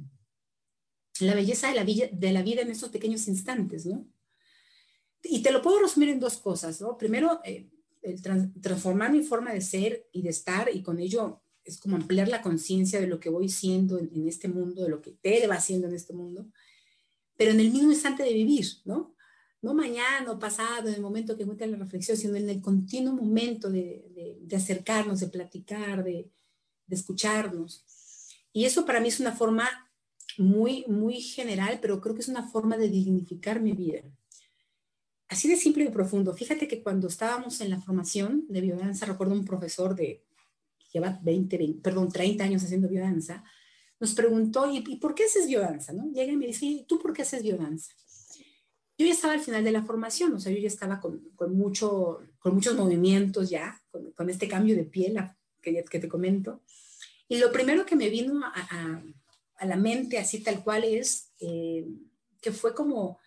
la 1.20 1.34
belleza 1.34 1.68
de 1.68 1.74
la, 1.74 1.84
vida, 1.84 2.06
de 2.10 2.32
la 2.32 2.42
vida 2.42 2.62
en 2.62 2.70
estos 2.70 2.90
pequeños 2.90 3.28
instantes, 3.28 3.86
¿no? 3.86 4.06
Y 5.22 5.42
te 5.42 5.52
lo 5.52 5.62
puedo 5.62 5.80
resumir 5.80 6.08
en 6.08 6.20
dos 6.20 6.38
cosas, 6.38 6.80
¿no? 6.80 6.96
Primero, 6.96 7.40
eh, 7.44 7.70
transformar 8.60 9.12
mi 9.12 9.22
forma 9.22 9.52
de 9.52 9.60
ser 9.60 10.08
y 10.12 10.22
de 10.22 10.30
estar 10.30 10.68
y 10.74 10.82
con 10.82 10.98
ello 10.98 11.42
es 11.64 11.78
como 11.78 11.96
ampliar 11.96 12.28
la 12.28 12.42
conciencia 12.42 13.00
de 13.00 13.06
lo 13.06 13.20
que 13.20 13.30
voy 13.30 13.48
siendo 13.48 13.98
en, 13.98 14.26
este 14.26 14.48
mundo, 14.48 14.82
de 14.82 14.88
lo 14.88 15.00
que 15.00 15.12
te 15.12 15.46
va 15.46 15.54
haciendo 15.54 15.86
en 15.86 15.94
este 15.94 16.12
mundo, 16.12 16.50
pero 17.36 17.52
en 17.52 17.60
el 17.60 17.70
mismo 17.70 17.92
instante 17.92 18.24
de 18.24 18.32
vivir, 18.32 18.66
¿no? 18.84 19.14
No 19.60 19.74
mañana 19.74 20.32
o 20.32 20.40
pasado, 20.40 20.88
en 20.88 20.94
el 20.94 21.00
momento 21.00 21.36
que 21.36 21.44
encuentre 21.44 21.68
la 21.68 21.76
reflexión, 21.76 22.16
sino 22.16 22.34
en 22.34 22.50
el 22.50 22.60
continuo 22.60 23.14
momento 23.14 23.70
de, 23.70 24.42
acercarnos, 24.52 25.20
de 25.20 25.28
platicar, 25.28 26.02
de, 26.02 26.28
de, 26.86 26.96
escucharnos. 26.96 27.84
Y 28.52 28.64
eso 28.64 28.84
para 28.84 29.00
mí 29.00 29.08
es 29.08 29.20
una 29.20 29.32
forma 29.32 29.68
muy, 30.38 30.84
muy 30.86 31.20
general, 31.20 31.78
pero 31.80 32.00
creo 32.00 32.14
que 32.14 32.22
es 32.22 32.28
una 32.28 32.48
forma 32.48 32.76
de 32.76 32.88
dignificar 32.88 33.60
mi 33.60 33.72
vida. 33.72 34.02
Así 35.28 35.48
de 35.48 35.56
simple 35.56 35.84
y 35.84 35.88
profundo. 35.88 36.34
Fíjate 36.34 36.68
que 36.68 36.82
cuando 36.82 37.08
estábamos 37.08 37.60
en 37.60 37.70
la 37.70 37.80
formación 37.80 38.44
de 38.48 38.60
biodanza, 38.60 39.06
recuerdo 39.06 39.34
un 39.34 39.44
profesor 39.44 39.94
de 39.94 40.24
lleva 40.92 41.18
20, 41.22 41.80
perdón, 41.82 42.10
30 42.10 42.44
años 42.44 42.62
haciendo 42.62 42.88
biodanza, 42.88 43.42
nos 43.98 44.14
preguntó, 44.14 44.70
¿y, 44.70 44.80
por 44.96 45.14
qué 45.14 45.24
haces 45.24 45.46
biodanza? 45.46 45.92
¿no? 45.92 46.10
Llega 46.12 46.32
y 46.32 46.36
me 46.36 46.46
dice, 46.46 46.66
¿y 46.66 46.84
tú 46.84 46.98
por 46.98 47.12
qué 47.12 47.22
haces 47.22 47.42
biodanza? 47.42 47.92
Yo 48.98 49.06
ya 49.06 49.12
estaba 49.12 49.32
al 49.32 49.40
final 49.40 49.64
de 49.64 49.72
la 49.72 49.84
formación, 49.84 50.34
o 50.34 50.40
sea, 50.40 50.52
yo 50.52 50.58
ya 50.58 50.68
estaba 50.68 51.00
con, 51.00 51.30
con 51.34 51.56
mucho, 51.56 52.20
con 52.38 52.54
muchos 52.54 52.76
movimientos 52.76 53.48
ya, 53.48 53.80
con, 53.90 54.12
con 54.12 54.28
este 54.28 54.48
cambio 54.48 54.76
de 54.76 54.84
piel 54.84 55.18
que, 55.60 55.84
que, 55.84 55.98
te 55.98 56.08
comento. 56.08 56.62
Y 57.32 57.38
lo 57.38 57.50
primero 57.50 57.86
que 57.86 57.96
me 57.96 58.10
vino 58.10 58.44
a, 58.44 58.52
a, 58.54 59.02
a 59.56 59.64
la 59.64 59.76
mente, 59.76 60.18
así 60.18 60.42
tal 60.42 60.62
cual, 60.62 60.84
es 60.84 61.32
eh, 61.40 61.86
que 62.42 62.52
fue 62.52 62.74
como, 62.74 63.18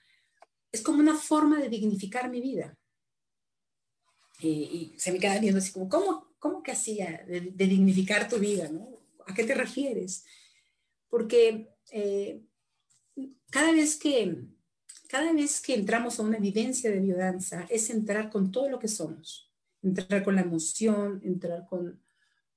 es 0.71 0.83
como 0.83 0.99
una 0.99 1.15
forma 1.15 1.59
de 1.59 1.69
dignificar 1.69 2.29
mi 2.29 2.39
vida. 2.39 2.77
Y, 4.39 4.93
y 4.93 4.99
se 4.99 5.11
me 5.11 5.17
queda 5.17 5.39
viendo 5.39 5.57
así 5.57 5.71
como, 5.71 5.89
¿cómo, 5.89 6.35
¿cómo 6.37 6.61
que 6.61 6.71
hacía 6.71 7.25
de, 7.27 7.51
dignificar 7.55 8.29
tu 8.29 8.37
vida? 8.37 8.69
¿no? 8.69 8.89
¿A 9.25 9.33
qué 9.33 9.43
te 9.43 9.55
refieres? 9.55 10.23
Porque 11.09 11.75
eh, 11.89 12.43
cada, 13.49 13.71
vez 13.71 13.97
que, 13.97 14.37
cada 15.07 15.33
vez 15.33 15.59
que 15.59 15.73
entramos 15.73 16.19
a 16.19 16.23
una 16.23 16.37
vivencia 16.37 16.91
de 16.91 16.99
biodanza 16.99 17.65
es 17.71 17.89
entrar 17.89 18.29
con 18.29 18.51
todo 18.51 18.69
lo 18.69 18.77
que 18.77 18.87
somos, 18.87 19.51
entrar 19.81 20.23
con 20.23 20.35
la 20.35 20.41
emoción, 20.41 21.21
entrar 21.23 21.65
con, 21.65 21.99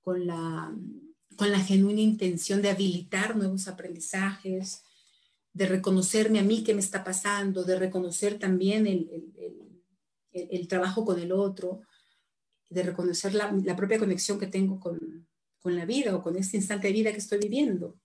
con, 0.03 0.27
la, 0.27 0.77
con 1.38 1.53
la 1.53 1.61
genuina 1.61 2.01
intención 2.01 2.61
de 2.62 2.68
habilitar 2.68 3.37
nuevos 3.37 3.68
aprendizajes, 3.68 4.83
de 5.53 5.66
reconocerme 5.66 6.40
a 6.40 6.42
mí 6.42 6.64
qué 6.64 6.74
me 6.74 6.81
está 6.81 7.05
pasando, 7.05 7.62
de 7.62 7.79
reconocer 7.79 8.40
también 8.40 8.88
el, 8.88 9.09
el, 10.33 10.66
trabajo 10.66 11.05
con 11.05 11.20
el 11.20 11.31
otro, 11.31 11.83
de 12.68 12.83
reconocer 12.83 13.35
la, 13.35 13.77
propia 13.77 14.01
conexión 14.01 14.40
que 14.40 14.48
tengo 14.48 14.81
con, 14.81 15.29
con, 15.61 15.77
la 15.77 15.87
vida 15.87 16.16
o 16.16 16.24
con 16.24 16.37
este 16.37 16.57
instante 16.57 16.88
de 16.88 16.92
vida 16.92 17.12
que 17.12 17.18
estoy 17.18 17.38
viviendo. 17.38 17.96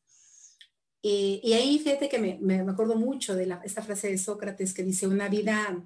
Y, 1.01 1.53
ahí 1.53 1.79
fíjate 1.79 2.09
que 2.09 2.19
me, 2.19 2.37
me, 2.39 2.59
acuerdo 2.59 2.95
mucho 2.97 3.35
de 3.35 3.51
esta 3.63 3.81
frase 3.81 4.11
de 4.11 4.19
Sócrates 4.19 4.75
que 4.75 4.83
dice, 4.83 5.07
una 5.07 5.27
vida 5.27 5.83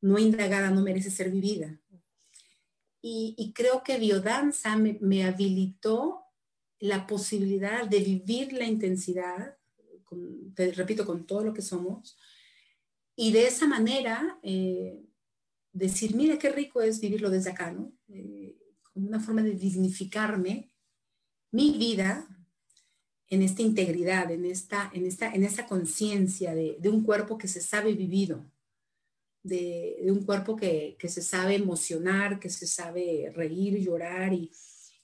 no 0.00 0.18
indagada 0.18 0.70
no 0.70 0.82
merece 0.82 1.12
ser 1.12 1.30
vivida. 1.30 1.80
Y, 3.00 3.36
y 3.38 3.52
creo 3.52 3.84
que 3.84 3.98
biodanza 3.98 4.76
me, 4.76 4.98
me, 5.00 5.24
habilitó 5.24 6.21
la 6.82 7.06
posibilidad 7.06 7.86
de 7.86 8.00
vivir 8.00 8.52
la 8.52 8.66
intensidad, 8.66 9.56
con, 10.02 10.52
te 10.52 10.72
repito, 10.72 11.06
con 11.06 11.26
todo 11.26 11.44
lo 11.44 11.54
que 11.54 11.62
somos, 11.62 12.18
y 13.14 13.30
de 13.30 13.46
esa 13.46 13.68
manera 13.68 14.40
eh, 14.42 15.00
decir, 15.72 16.16
mira 16.16 16.40
qué 16.40 16.50
rico 16.50 16.82
es 16.82 17.00
vivirlo 17.00 17.30
desde 17.30 17.50
acá, 17.50 17.70
¿no? 17.70 17.92
Eh, 18.08 18.58
como 18.82 19.06
una 19.06 19.20
forma 19.20 19.44
de 19.44 19.54
dignificarme 19.54 20.72
mi 21.52 21.70
vida 21.78 22.26
en 23.28 23.42
esta 23.42 23.62
integridad, 23.62 24.32
en 24.32 24.44
esta, 24.44 24.90
en 24.92 25.06
esta, 25.06 25.32
en 25.32 25.44
esta 25.44 25.68
conciencia 25.68 26.52
de, 26.52 26.78
de, 26.80 26.88
un 26.88 27.04
cuerpo 27.04 27.38
que 27.38 27.46
se 27.46 27.60
sabe 27.60 27.94
vivido, 27.94 28.44
de, 29.44 30.00
de 30.02 30.10
un 30.10 30.24
cuerpo 30.24 30.56
que, 30.56 30.96
que, 30.98 31.08
se 31.08 31.22
sabe 31.22 31.54
emocionar, 31.54 32.40
que 32.40 32.50
se 32.50 32.66
sabe 32.66 33.32
reír, 33.36 33.78
llorar 33.78 34.32
y, 34.32 34.50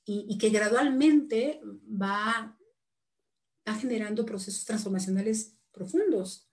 y, 0.09 0.25
y 0.27 0.39
que 0.39 0.49
gradualmente 0.49 1.61
va, 1.63 2.57
va, 3.69 3.75
generando 3.75 4.25
procesos 4.25 4.65
transformacionales 4.65 5.55
profundos. 5.71 6.51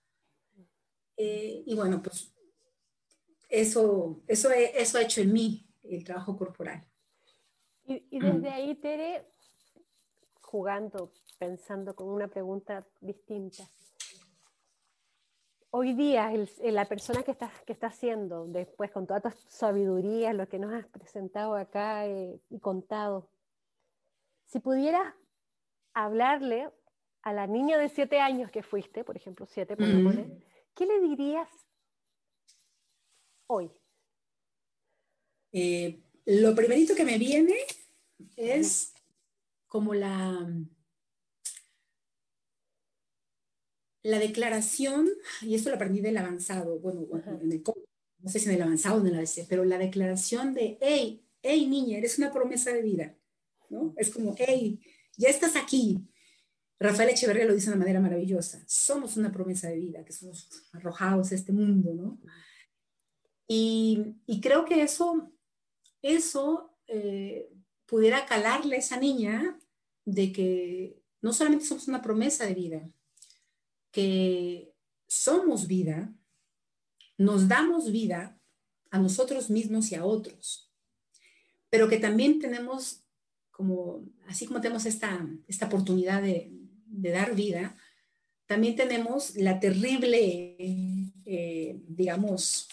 Eh, 1.16 1.62
y 1.64 1.74
bueno, 1.74 2.02
pues 2.02 2.34
eso, 3.48 4.20
eso, 4.26 4.50
eso 4.50 4.98
ha 4.98 5.02
hecho 5.02 5.22
en 5.22 5.32
mí 5.32 5.66
el 5.84 6.04
trabajo 6.04 6.36
corporal. 6.36 6.86
Y, 7.86 8.06
y 8.10 8.20
desde 8.20 8.50
ahí, 8.50 8.74
Tere, 8.74 9.26
jugando, 10.42 11.10
pensando 11.38 11.96
con 11.96 12.08
una 12.08 12.28
pregunta 12.28 12.86
distinta. 13.00 13.64
Hoy 15.70 15.94
día, 15.94 16.30
el, 16.30 16.50
la 16.74 16.84
persona 16.84 17.22
que 17.22 17.30
está, 17.30 17.50
que 17.66 17.72
está 17.72 17.86
haciendo, 17.86 18.46
después 18.48 18.90
con 18.90 19.06
toda 19.06 19.22
tu 19.22 19.30
sabiduría, 19.48 20.34
lo 20.34 20.46
que 20.46 20.58
nos 20.58 20.74
has 20.74 20.86
presentado 20.88 21.54
acá 21.54 22.06
eh, 22.06 22.38
y 22.50 22.58
contado, 22.60 23.30
si 24.46 24.60
pudieras 24.60 25.14
hablarle 25.94 26.70
a 27.22 27.32
la 27.32 27.46
niña 27.46 27.78
de 27.78 27.88
siete 27.88 28.20
años 28.20 28.50
que 28.50 28.62
fuiste, 28.62 29.02
por 29.02 29.16
ejemplo, 29.16 29.46
siete, 29.46 29.76
por 29.76 29.86
mm. 29.86 30.40
¿qué 30.74 30.86
le 30.86 31.00
dirías 31.00 31.48
hoy? 33.48 33.70
Eh, 35.52 36.00
lo 36.26 36.54
primerito 36.54 36.94
que 36.94 37.04
me 37.04 37.18
viene 37.18 37.56
es 38.36 38.94
como 39.66 39.94
la, 39.94 40.48
la 44.02 44.18
declaración, 44.18 45.08
y 45.42 45.54
esto 45.54 45.70
lo 45.70 45.76
aprendí 45.76 46.00
del 46.00 46.16
avanzado, 46.16 46.78
bueno, 46.78 47.06
no 48.20 48.28
sé 48.30 48.38
si 48.38 48.48
en 48.48 48.54
el 48.54 48.62
avanzado 48.62 48.96
o 48.96 49.00
en 49.00 49.08
el 49.08 49.18
ABC, 49.18 49.46
pero 49.48 49.64
la 49.64 49.78
declaración 49.78 50.54
de, 50.54 50.78
hey, 50.80 51.24
hey 51.42 51.66
niña, 51.66 51.98
eres 51.98 52.18
una 52.18 52.32
promesa 52.32 52.72
de 52.72 52.82
vida, 52.82 53.15
¿no? 53.70 53.94
Es 53.96 54.10
como, 54.10 54.34
hey, 54.38 54.80
ya 55.16 55.28
estás 55.28 55.56
aquí. 55.56 55.98
Rafael 56.78 57.10
Echeverría 57.10 57.46
lo 57.46 57.54
dice 57.54 57.66
de 57.66 57.72
una 57.76 57.84
manera 57.84 58.00
maravillosa, 58.00 58.62
somos 58.66 59.16
una 59.16 59.32
promesa 59.32 59.68
de 59.68 59.78
vida, 59.78 60.04
que 60.04 60.12
somos 60.12 60.48
arrojados 60.72 61.32
a 61.32 61.34
este 61.34 61.52
mundo, 61.52 61.94
¿no? 61.94 62.20
Y, 63.48 64.16
y 64.26 64.40
creo 64.40 64.64
que 64.64 64.82
eso, 64.82 65.32
eso 66.02 66.76
eh, 66.86 67.48
pudiera 67.86 68.26
calarle 68.26 68.76
a 68.76 68.80
esa 68.80 68.98
niña 68.98 69.58
de 70.04 70.32
que 70.32 71.02
no 71.22 71.32
solamente 71.32 71.64
somos 71.64 71.88
una 71.88 72.02
promesa 72.02 72.44
de 72.44 72.54
vida, 72.54 72.90
que 73.90 74.74
somos 75.06 75.66
vida, 75.66 76.12
nos 77.16 77.48
damos 77.48 77.90
vida 77.90 78.38
a 78.90 78.98
nosotros 78.98 79.48
mismos 79.50 79.90
y 79.90 79.94
a 79.94 80.04
otros, 80.04 80.72
pero 81.70 81.88
que 81.88 81.98
también 81.98 82.38
tenemos 82.38 83.05
como, 83.56 84.04
así 84.28 84.44
como 84.44 84.60
tenemos 84.60 84.84
esta, 84.84 85.26
esta 85.48 85.64
oportunidad 85.64 86.20
de, 86.20 86.52
de 86.84 87.10
dar 87.10 87.34
vida, 87.34 87.74
también 88.44 88.76
tenemos 88.76 89.34
la 89.36 89.58
terrible, 89.58 90.56
eh, 91.24 91.80
digamos, 91.88 92.68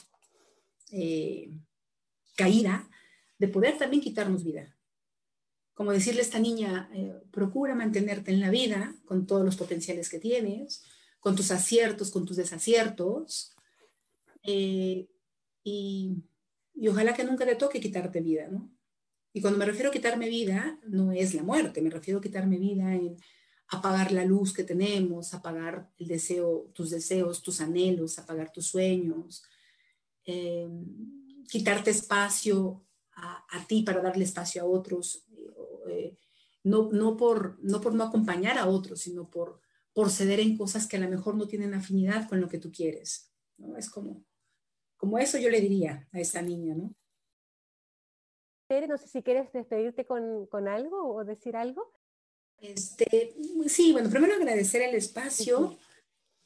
eh, 0.91 1.51
caída 2.35 2.89
de 3.39 3.47
poder 3.47 3.77
también 3.77 4.01
quitarnos 4.01 4.43
vida. 4.43 4.75
Como 5.73 5.93
decirle 5.93 6.19
a 6.19 6.23
esta 6.23 6.39
niña, 6.39 6.89
eh, 6.93 7.13
procura 7.31 7.75
mantenerte 7.75 8.31
en 8.31 8.41
la 8.41 8.51
vida 8.51 8.93
con 9.05 9.25
todos 9.25 9.45
los 9.45 9.55
potenciales 9.55 10.09
que 10.09 10.19
tienes, 10.19 10.83
con 11.21 11.37
tus 11.37 11.49
aciertos, 11.49 12.11
con 12.11 12.25
tus 12.25 12.35
desaciertos, 12.35 13.55
y, 14.43 15.07
y, 15.63 16.21
ojalá 16.89 17.13
que 17.13 17.23
nunca 17.23 17.45
te 17.45 17.55
toque 17.55 17.79
quitarte 17.79 18.19
vida, 18.19 18.49
¿no? 18.49 18.69
Y 19.33 19.41
cuando 19.41 19.57
me 19.57 19.65
refiero 19.65 19.89
a 19.89 19.91
quitarme 19.91 20.29
vida, 20.29 20.79
no 20.87 21.11
es 21.11 21.33
la 21.33 21.43
muerte, 21.43 21.81
me 21.81 21.89
refiero 21.89 22.19
a 22.19 22.21
quitarme 22.21 22.57
vida 22.59 22.93
en 22.93 23.17
apagar 23.67 24.11
la 24.11 24.23
luz 24.23 24.53
que 24.53 24.63
tenemos, 24.63 25.33
apagar 25.33 25.89
el 25.97 26.07
deseo, 26.07 26.69
tus 26.73 26.91
deseos, 26.91 27.41
tus 27.41 27.59
anhelos, 27.59 28.19
apagar 28.19 28.51
tus 28.51 28.67
sueños, 28.67 29.43
eh, 30.25 30.69
quitarte 31.49 31.89
espacio 31.89 32.85
a, 33.15 33.65
ti 33.67 33.83
para 33.83 34.01
darle 34.01 34.23
espacio 34.23 34.61
a 34.61 34.65
otros, 34.65 35.25
eh, 35.89 36.17
no, 36.63 36.91
no, 36.91 37.17
por, 37.17 37.57
no 37.61 37.81
por 37.81 37.93
no 37.93 38.03
acompañar 38.03 38.57
a 38.57 38.67
otros, 38.67 39.01
sino 39.01 39.29
por, 39.29 39.59
por 39.93 40.09
ceder 40.11 40.39
en 40.39 40.57
cosas 40.57 40.87
que 40.87 40.97
a 40.97 40.99
lo 40.99 41.09
mejor 41.09 41.35
no 41.35 41.47
tienen 41.47 41.73
afinidad 41.73 42.27
con 42.29 42.39
lo 42.39 42.49
que 42.49 42.59
tú 42.59 42.71
quieres. 42.71 43.31
¿no? 43.57 43.77
Es 43.77 43.89
como, 43.89 44.23
como 44.97 45.17
eso 45.17 45.37
yo 45.37 45.49
le 45.49 45.61
diría 45.61 46.07
a 46.11 46.19
esa 46.19 46.41
niña, 46.41 46.75
¿no? 46.75 46.95
No 48.87 48.97
sé 48.97 49.07
si 49.07 49.21
quieres 49.21 49.51
despedirte 49.53 50.05
con, 50.05 50.47
con 50.47 50.67
algo 50.67 51.15
o 51.15 51.23
decir 51.23 51.55
algo. 51.55 51.91
Este, 52.59 53.35
sí, 53.67 53.91
bueno, 53.91 54.09
primero 54.09 54.35
agradecer 54.35 54.81
el 54.81 54.95
espacio 54.95 55.77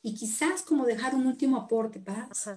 y 0.02 0.16
quizás 0.16 0.64
como 0.64 0.86
dejar 0.86 1.16
un 1.16 1.28
último 1.28 1.58
aporte, 1.58 2.00
Paz. 2.00 2.50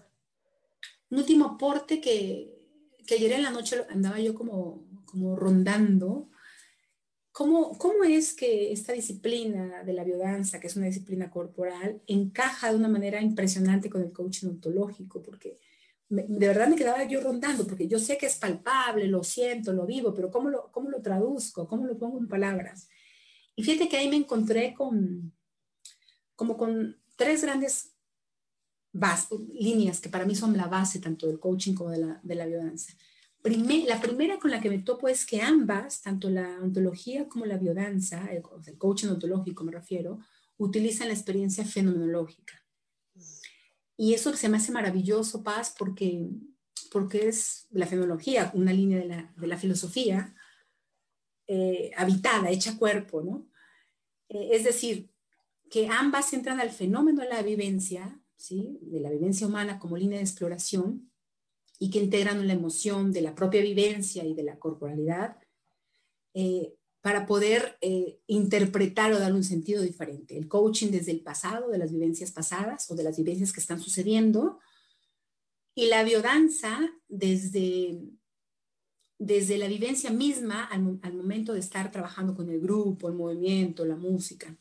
Un 1.11 1.18
último 1.18 1.44
aporte 1.46 2.01
que, 2.01 2.96
que, 3.07 3.14
ayer 3.14 3.33
en 3.33 3.42
la 3.42 3.51
noche 3.51 3.85
andaba 3.90 4.18
yo 4.18 4.35
como, 4.35 4.87
como 5.05 5.37
rondando. 5.37 6.31
¿Cómo, 7.33 7.77
¿Cómo 7.79 8.05
es 8.05 8.35
que 8.35 8.73
esta 8.73 8.92
disciplina 8.92 9.85
de 9.85 9.92
la 9.92 10.05
biodanza, 10.05 10.59
que 10.59 10.66
es 10.66 10.77
una 10.77 10.87
disciplina 10.87 11.31
corporal, 11.31 12.03
encaja 12.07 12.70
de 12.70 12.77
una 12.77 12.88
manera 12.88 13.20
impresionante 13.20 13.90
con 13.90 14.03
el 14.03 14.12
coaching 14.12 14.49
ontológico? 14.49 15.23
Porque 15.23 15.59
de 16.11 16.49
verdad 16.49 16.68
me 16.68 16.75
quedaba 16.75 17.05
yo 17.05 17.20
rondando, 17.20 17.64
porque 17.66 17.87
yo 17.87 18.01
sé 18.01 18.18
que 18.18 18.27
es 18.27 18.37
palpable, 18.37 19.07
lo 19.07 19.23
siento, 19.23 19.73
lo 19.73 19.87
vivo, 19.87 20.12
pero 20.12 20.31
¿cómo 20.31 20.51
lo, 20.51 20.70
cómo 20.73 20.90
lo 20.90 21.01
traduzco? 21.01 21.68
¿Cómo 21.68 21.87
lo 21.87 21.96
pongo 21.96 22.18
en 22.18 22.27
palabras? 22.27 22.88
Y 23.55 23.62
fíjate 23.62 23.88
que 23.88 23.96
ahí 23.96 24.09
me 24.09 24.16
encontré 24.16 24.75
con, 24.75 25.33
como 26.35 26.57
con 26.57 26.96
tres 27.14 27.42
grandes 27.42 27.94
líneas 29.53 30.01
que 30.01 30.09
para 30.09 30.27
mí 30.27 30.35
son 30.35 30.57
la 30.57 30.66
base 30.66 30.99
tanto 30.99 31.29
del 31.29 31.38
coaching 31.38 31.75
como 31.75 31.90
de 31.90 31.99
la, 31.99 32.20
de 32.25 32.35
la 32.35 32.46
biodanza. 32.46 32.92
la 33.44 34.01
primera 34.01 34.40
con 34.40 34.51
la 34.51 34.61
que 34.61 34.68
me 34.68 34.81
topo 34.81 35.07
es 35.07 35.25
que 35.25 35.40
ambas, 35.40 36.03
tanto 36.03 36.29
la 36.29 36.59
ontología 36.61 37.29
como 37.29 37.46
la 37.46 37.57
biodanza, 37.57 38.27
el, 38.33 38.42
el 38.66 38.79
coaching 38.79 39.09
ontológico 39.11 39.62
me 39.62 39.70
refiero, 39.70 40.18
utilizan 40.59 41.07
la 41.07 41.14
experiencia 41.14 41.64
fenomenológica. 41.64 42.60
Y 44.00 44.14
eso 44.14 44.34
se 44.34 44.48
me 44.48 44.56
hace 44.56 44.72
maravilloso, 44.72 45.42
Paz, 45.42 45.74
porque, 45.78 46.26
porque 46.90 47.28
es 47.28 47.66
la 47.70 47.84
fenomenología, 47.84 48.50
una 48.54 48.72
línea 48.72 48.98
de 48.98 49.04
la, 49.04 49.34
de 49.36 49.46
la 49.46 49.58
filosofía 49.58 50.34
eh, 51.46 51.90
habitada, 51.94 52.48
hecha 52.48 52.78
cuerpo, 52.78 53.20
¿no? 53.20 53.46
Eh, 54.30 54.52
es 54.52 54.64
decir, 54.64 55.10
que 55.68 55.86
ambas 55.88 56.32
entran 56.32 56.60
al 56.60 56.70
fenómeno 56.70 57.20
de 57.20 57.28
la 57.28 57.42
vivencia, 57.42 58.18
¿sí? 58.36 58.78
De 58.80 59.00
la 59.00 59.10
vivencia 59.10 59.46
humana 59.46 59.78
como 59.78 59.98
línea 59.98 60.16
de 60.16 60.24
exploración 60.24 61.12
y 61.78 61.90
que 61.90 61.98
integran 62.02 62.46
la 62.46 62.54
emoción 62.54 63.12
de 63.12 63.20
la 63.20 63.34
propia 63.34 63.60
vivencia 63.60 64.24
y 64.24 64.32
de 64.32 64.44
la 64.44 64.58
corporalidad 64.58 65.36
eh, 66.32 66.74
para 67.00 67.26
poder 67.26 67.78
eh, 67.80 68.20
interpretar 68.26 69.12
o 69.12 69.18
dar 69.18 69.32
un 69.32 69.44
sentido 69.44 69.82
diferente. 69.82 70.36
El 70.36 70.48
coaching 70.48 70.90
desde 70.90 71.12
el 71.12 71.22
pasado, 71.22 71.70
de 71.70 71.78
las 71.78 71.92
vivencias 71.92 72.30
pasadas 72.30 72.90
o 72.90 72.94
de 72.94 73.04
las 73.04 73.16
vivencias 73.16 73.52
que 73.52 73.60
están 73.60 73.80
sucediendo, 73.80 74.58
y 75.74 75.86
la 75.86 76.04
biodanza 76.04 76.78
desde, 77.08 78.02
desde 79.18 79.56
la 79.56 79.66
vivencia 79.66 80.10
misma 80.10 80.64
al, 80.64 81.14
momento 81.14 81.54
de 81.54 81.60
estar 81.60 81.90
trabajando 81.90 82.34
con 82.34 82.50
el 82.50 82.60
grupo, 82.60 83.08
el 83.08 83.14
movimiento, 83.14 83.86
la 83.86 83.96
música. 83.96 84.54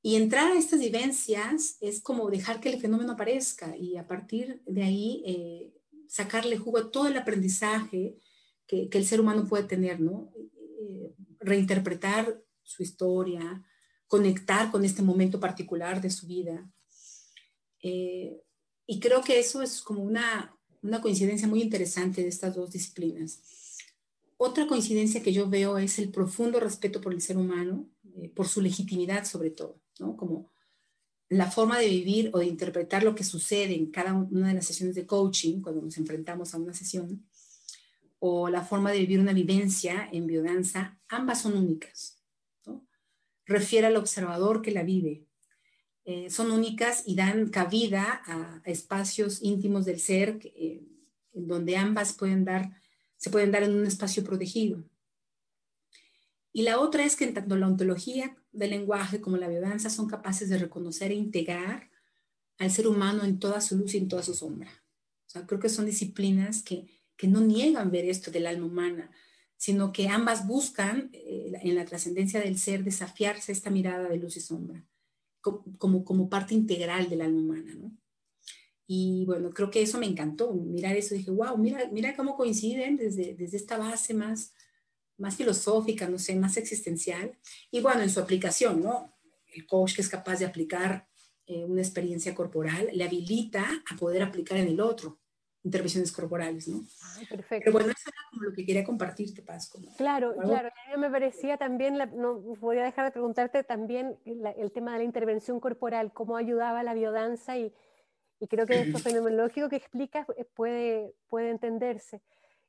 Y 0.00 0.16
entrar 0.16 0.52
a 0.52 0.58
estas 0.58 0.80
vivencias 0.80 1.76
es 1.80 2.00
como 2.00 2.30
dejar 2.30 2.60
que 2.60 2.70
el 2.70 2.80
fenómeno 2.80 3.12
aparezca 3.12 3.76
y 3.76 3.96
a 3.96 4.06
partir 4.06 4.62
de 4.66 4.82
ahí 4.82 5.22
eh, 5.26 5.74
sacarle 6.08 6.56
jugo 6.56 6.78
a 6.78 6.90
todo 6.90 7.08
el 7.08 7.16
aprendizaje 7.16 8.16
que, 8.66 8.88
que, 8.88 8.98
el 8.98 9.06
ser 9.06 9.20
humano 9.20 9.46
puede 9.46 9.64
tener, 9.64 10.00
¿no? 10.00 10.30
Reinterpretar 11.44 12.42
su 12.62 12.82
historia, 12.82 13.62
conectar 14.06 14.70
con 14.70 14.84
este 14.84 15.02
momento 15.02 15.38
particular 15.40 16.00
de 16.00 16.10
su 16.10 16.26
vida. 16.26 16.70
Eh, 17.82 18.40
y 18.86 19.00
creo 19.00 19.22
que 19.22 19.38
eso 19.38 19.62
es 19.62 19.80
como 19.80 20.02
una, 20.02 20.56
una 20.82 21.00
coincidencia 21.00 21.48
muy 21.48 21.62
interesante 21.62 22.22
de 22.22 22.28
estas 22.28 22.54
dos 22.54 22.70
disciplinas. 22.70 23.40
Otra 24.36 24.66
coincidencia 24.66 25.22
que 25.22 25.32
yo 25.32 25.48
veo 25.48 25.78
es 25.78 25.98
el 25.98 26.10
profundo 26.10 26.60
respeto 26.60 27.00
por 27.00 27.12
el 27.12 27.20
ser 27.20 27.36
humano, 27.36 27.88
eh, 28.16 28.28
por 28.28 28.48
su 28.48 28.60
legitimidad 28.60 29.24
sobre 29.24 29.50
todo, 29.50 29.80
¿no? 29.98 30.16
Como 30.16 30.50
la 31.28 31.50
forma 31.50 31.78
de 31.78 31.88
vivir 31.88 32.30
o 32.32 32.38
de 32.38 32.46
interpretar 32.46 33.02
lo 33.02 33.14
que 33.14 33.24
sucede 33.24 33.74
en 33.74 33.90
cada 33.90 34.12
una 34.12 34.48
de 34.48 34.54
las 34.54 34.66
sesiones 34.66 34.94
de 34.94 35.06
coaching, 35.06 35.60
cuando 35.60 35.82
nos 35.82 35.96
enfrentamos 35.96 36.54
a 36.54 36.58
una 36.58 36.74
sesión, 36.74 37.26
o 38.26 38.48
la 38.48 38.62
forma 38.64 38.90
de 38.90 39.00
vivir 39.00 39.20
una 39.20 39.34
vivencia 39.34 40.08
en 40.10 40.26
biodanza, 40.26 40.98
ambas 41.08 41.42
son 41.42 41.58
únicas. 41.58 42.24
Refiere 43.44 43.88
al 43.88 43.96
observador 43.96 44.62
que 44.62 44.70
la 44.70 44.82
vive. 44.82 45.26
Eh, 46.06 46.30
son 46.30 46.50
únicas 46.50 47.02
y 47.04 47.16
dan 47.16 47.50
cabida 47.50 48.22
a, 48.24 48.62
espacios 48.64 49.42
íntimos 49.42 49.84
del 49.84 50.00
ser 50.00 50.38
eh, 50.42 50.82
en 51.34 51.46
donde 51.46 51.76
ambas 51.76 52.14
pueden 52.14 52.46
dar, 52.46 52.80
se 53.18 53.28
pueden 53.28 53.52
dar 53.52 53.62
en 53.62 53.74
un 53.74 53.84
espacio 53.84 54.24
protegido. 54.24 54.82
Y 56.50 56.62
la 56.62 56.80
otra 56.80 57.04
es 57.04 57.16
que 57.16 57.26
tanto 57.26 57.56
la 57.56 57.66
ontología 57.66 58.34
del 58.52 58.70
lenguaje 58.70 59.20
como 59.20 59.36
la 59.36 59.48
biodanza 59.48 59.90
son 59.90 60.08
capaces 60.08 60.48
de 60.48 60.56
reconocer 60.56 61.10
e 61.10 61.14
integrar 61.14 61.90
al 62.56 62.70
ser 62.70 62.88
humano 62.88 63.22
en 63.22 63.38
toda 63.38 63.60
su 63.60 63.76
luz 63.76 63.92
y 63.92 63.98
en 63.98 64.08
toda 64.08 64.22
su 64.22 64.32
sombra. 64.32 64.70
Creo 65.46 65.60
que 65.60 65.68
son 65.68 65.84
disciplinas 65.84 66.62
que 66.62 66.93
que 67.16 67.28
no 67.28 67.40
niegan 67.40 67.90
ver 67.90 68.06
esto 68.06 68.30
del 68.30 68.46
alma 68.46 68.66
humana, 68.66 69.10
sino 69.56 69.92
que 69.92 70.08
ambas 70.08 70.46
buscan 70.46 71.10
eh, 71.12 71.52
en 71.62 71.74
la 71.74 71.84
trascendencia 71.84 72.40
del 72.40 72.58
ser 72.58 72.84
desafiarse 72.84 73.52
esta 73.52 73.70
mirada 73.70 74.08
de 74.08 74.16
luz 74.16 74.36
y 74.36 74.40
sombra, 74.40 74.84
como, 75.40 76.04
como, 76.04 76.28
parte 76.28 76.54
integral 76.54 77.08
del 77.08 77.22
alma 77.22 77.40
humana, 77.40 77.74
¿no? 77.74 77.96
Y 78.86 79.24
bueno, 79.24 79.50
creo 79.50 79.70
que 79.70 79.80
eso 79.80 79.98
me 79.98 80.06
encantó, 80.06 80.52
mirar 80.52 80.96
eso, 80.96 81.14
dije, 81.14 81.30
wow, 81.30 81.56
mira, 81.56 81.88
mira 81.90 82.14
cómo 82.14 82.36
coinciden 82.36 82.96
desde, 82.96 83.34
desde 83.34 83.56
esta 83.56 83.78
base 83.78 84.12
más, 84.12 84.52
más 85.16 85.36
filosófica, 85.36 86.08
no 86.08 86.18
sé, 86.18 86.36
más 86.36 86.58
existencial, 86.58 87.38
y 87.70 87.80
bueno, 87.80 88.02
en 88.02 88.10
su 88.10 88.20
aplicación, 88.20 88.82
¿no? 88.82 89.14
El 89.46 89.66
coach 89.66 89.94
que 89.94 90.02
es 90.02 90.08
capaz 90.08 90.40
de 90.40 90.46
aplicar 90.46 91.08
eh, 91.46 91.64
una 91.64 91.80
experiencia 91.82 92.34
corporal 92.34 92.88
le 92.92 93.04
habilita 93.04 93.66
a 93.90 93.96
poder 93.96 94.22
aplicar 94.22 94.58
en 94.58 94.68
el 94.68 94.80
otro, 94.80 95.20
intervenciones 95.64 96.12
corporales, 96.12 96.68
¿no? 96.68 96.82
perfecto. 97.28 97.64
Pero 97.64 97.72
bueno, 97.72 97.88
eso 97.88 98.10
era 98.10 98.16
como 98.30 98.42
lo 98.42 98.52
que 98.52 98.66
quería 98.66 98.84
compartirte, 98.84 99.42
Paz. 99.42 99.72
claro, 99.96 100.34
claro. 100.36 100.68
A 100.68 100.90
mí 100.90 101.00
me 101.00 101.10
parecía 101.10 101.56
también, 101.56 101.98
no 102.14 102.34
voy 102.60 102.78
a 102.78 102.84
dejar 102.84 103.06
de 103.06 103.10
preguntarte 103.10 103.64
también 103.64 104.18
el 104.24 104.72
tema 104.72 104.92
de 104.92 104.98
la 104.98 105.04
intervención 105.04 105.58
corporal, 105.60 106.12
cómo 106.12 106.36
ayudaba 106.36 106.82
la 106.82 106.92
biodanza 106.92 107.56
y, 107.56 107.72
y 108.40 108.46
creo 108.46 108.66
que 108.66 108.80
esto 108.80 108.98
fenomenológico 108.98 109.70
que 109.70 109.76
explicas 109.76 110.26
eh, 110.36 110.44
puede, 110.44 111.14
puede 111.28 111.50
entenderse. 111.50 112.20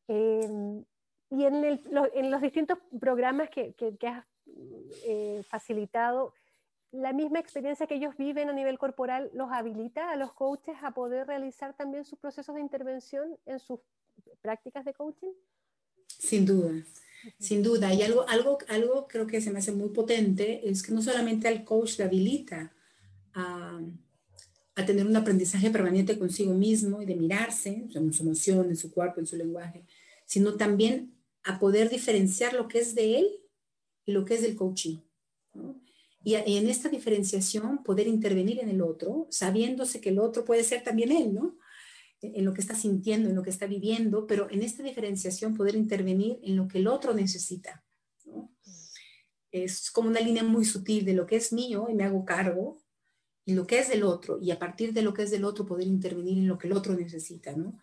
Em, 0.08 0.86
y 1.32 1.44
en, 1.44 1.66
el, 1.66 1.82
en, 2.14 2.32
los 2.32 2.42
distintos 2.42 2.78
programas 3.00 3.50
que, 3.50 3.74
que, 3.74 3.98
que 3.98 4.08
has 4.08 4.26
eh, 5.06 5.44
facilitado, 5.50 6.34
la 6.96 7.14
misma 7.14 7.40
experiencia 7.40 7.88
que 7.88 7.96
ellos 7.96 8.16
viven 8.18 8.50
a 8.50 8.54
nivel 8.54 8.78
corporal 8.78 9.30
los 9.34 9.52
habilita 9.52 10.12
a 10.12 10.16
los 10.16 10.34
coaches 10.34 10.76
a 10.82 10.92
poder 10.92 11.28
realizar 11.28 11.76
también 11.76 12.06
sus 12.06 12.20
procesos 12.20 12.56
de 12.56 12.62
intervención 12.62 13.38
en 13.46 13.60
sus 13.60 13.80
prácticas 14.42 14.86
de 14.86 14.94
coaching? 14.94 15.32
Sin 16.08 16.46
duda, 16.46 16.72
sin 17.40 17.62
duda. 17.64 17.94
Y 17.94 18.02
algo, 18.02 18.28
algo, 18.28 18.58
algo 18.70 19.08
creo 19.08 19.28
que 19.28 19.42
se 19.42 19.52
me 19.52 19.60
hace 19.60 19.72
muy 19.72 19.90
potente 19.90 20.68
es 20.70 20.82
que 20.82 20.94
no 20.94 21.02
solamente 21.02 21.48
al 21.48 21.64
coach 21.64 21.98
le 21.98 22.06
habilita 22.06 22.74
a, 23.34 23.80
a 24.76 24.86
tener 24.86 25.06
un 25.06 25.16
aprendizaje 25.16 25.70
permanente 25.70 26.18
consigo 26.18 26.54
mismo 26.54 27.02
y 27.02 27.06
de 27.06 27.16
mirarse 27.16 27.86
en 27.94 28.14
su 28.14 28.24
emoción, 28.24 28.70
en 28.70 28.78
su 28.78 28.92
cuerpo, 28.92 29.20
en 29.20 29.28
su 29.28 29.36
lenguaje, 29.36 29.86
sino 30.26 30.56
también 30.56 31.14
a 31.44 31.60
poder 31.60 31.90
diferenciar 31.90 32.54
lo 32.54 32.68
que 32.68 32.80
es 32.80 32.96
de 32.96 33.20
él 33.20 33.28
y 34.06 34.14
lo 34.14 34.26
que 34.26 34.36
es 34.36 34.42
del 34.42 34.56
coaching. 34.56 34.98
¿no? 35.54 35.80
Y, 36.26 36.34
en 36.34 36.68
esta 36.68 36.90
diferenciación 36.90 37.84
poder 37.84 38.08
intervenir 38.08 38.60
en 38.60 38.70
el 38.70 38.82
otro, 38.82 39.28
sabiéndose 39.30 40.02
que 40.02 40.10
el 40.10 40.18
otro 40.18 40.44
puede 40.44 40.64
ser 40.64 40.84
también 40.84 41.12
él, 41.12 41.34
¿no? 41.34 41.56
en 42.22 42.44
lo 42.44 42.54
que 42.54 42.62
está 42.62 42.74
sintiendo, 42.74 43.30
en 43.30 43.36
lo 43.36 43.44
que 43.44 43.52
está 43.52 43.68
viviendo, 43.68 44.26
pero 44.26 44.50
en 44.50 44.64
esta 44.64 44.82
diferenciación 44.82 45.54
poder 45.54 45.76
intervenir 45.76 46.40
en 46.42 46.56
lo 46.56 46.68
que 46.68 46.80
el 46.80 46.88
otro 46.88 47.14
necesita. 47.14 47.84
Es 49.52 49.92
como 49.92 50.10
una 50.10 50.20
línea 50.20 50.44
muy 50.44 50.66
sutil 50.66 51.06
de 51.06 51.14
lo 51.14 51.28
que 51.28 51.36
es 51.36 51.54
mío 51.54 51.86
y 51.90 51.94
me 51.94 52.04
hago 52.04 52.26
cargo 52.26 52.82
y 53.46 53.54
lo 53.54 53.68
que 53.68 53.78
es 53.78 53.90
del 53.90 54.02
otro, 54.02 54.40
y 54.42 54.50
a 54.50 54.58
partir 54.58 54.92
de 54.92 55.04
lo 55.04 55.14
que 55.14 55.22
es 55.22 55.30
del 55.30 55.46
otro 55.46 55.68
poder 55.68 55.86
intervenir 55.86 56.40
en 56.40 56.48
lo 56.48 56.58
que 56.58 56.68
el 56.68 56.74
otro 56.74 56.96
necesita. 56.96 57.56
¿no? 57.56 57.78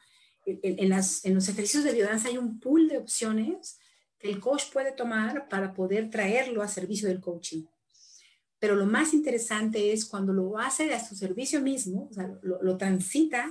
En, 0.45 0.89
las, 0.89 1.25
en 1.25 1.37
los 1.37 1.49
ejercicios 1.49 1.85
de 1.85 1.93
biodanza 1.93 2.27
hay 2.27 2.39
un 2.39 2.59
pool 2.59 2.89
de 2.89 2.99
opciones 2.99 3.79
que 4.19 4.29
el 4.29 4.41
coach 4.41 4.65
puede 4.73 4.91
tomar 4.91 5.49
para 5.49 5.73
poder 5.73 6.11
traerlo 6.11 6.63
a 6.63 6.67
servicio 6.67 7.07
del 7.07 7.21
coaching. 7.21 7.63
Pero 8.63 8.77
lo 8.77 8.87
más 8.87 9.13
interesante 9.13 9.93
es 9.93 10.05
cuando 10.05 10.33
lo 10.33 10.57
hace 10.57 10.95
a 10.95 11.05
su 11.05 11.17
servicio 11.17 11.61
mismo, 11.61 12.07
o 12.09 12.15
sea, 12.15 12.33
lo, 12.43 12.77
transita 12.77 13.51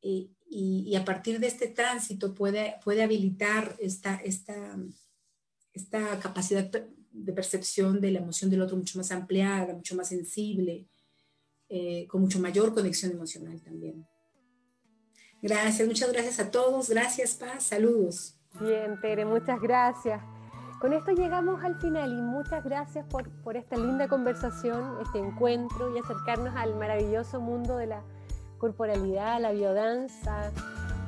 y, 0.00 0.30
y, 0.48 0.94
a 0.94 1.04
partir 1.04 1.40
de 1.40 1.48
este 1.48 1.66
tránsito 1.66 2.32
puede, 2.32 2.76
puede 2.84 3.02
habilitar 3.02 3.74
esta, 3.80 4.14
esta, 4.22 4.78
esta 5.72 6.20
capacidad 6.20 6.70
de 7.10 7.32
percepción 7.32 8.00
de 8.00 8.12
la 8.12 8.20
emoción 8.20 8.48
del 8.48 8.62
otro 8.62 8.76
mucho 8.76 8.96
más 8.96 9.10
ampliada, 9.10 9.74
mucho 9.74 9.96
más 9.96 10.08
sensible, 10.08 10.86
eh, 11.68 12.06
con 12.06 12.20
mucho 12.20 12.38
mayor 12.38 12.72
conexión 12.72 13.10
emocional 13.10 13.60
también. 13.60 14.06
Gracias, 15.42 15.88
muchas 15.88 16.12
gracias 16.12 16.38
a 16.38 16.52
todos. 16.52 16.90
Gracias, 16.90 17.34
Paz. 17.34 17.64
Saludos. 17.64 18.38
Bien, 18.60 19.00
Tere, 19.00 19.24
muchas 19.24 19.60
gracias. 19.60 20.22
Con 20.86 20.92
esto 20.92 21.10
llegamos 21.10 21.64
al 21.64 21.74
final 21.80 22.12
y 22.12 22.22
muchas 22.22 22.62
gracias 22.62 23.04
por, 23.06 23.28
por, 23.42 23.56
esta 23.56 23.76
linda 23.76 24.06
conversación, 24.06 24.98
este 25.02 25.18
encuentro 25.18 25.92
y 25.92 25.98
acercarnos 25.98 26.54
al 26.54 26.76
maravilloso 26.76 27.40
mundo 27.40 27.76
de 27.76 27.88
la 27.88 28.02
corporalidad, 28.58 29.40
la 29.40 29.50
biodanza, 29.50 30.52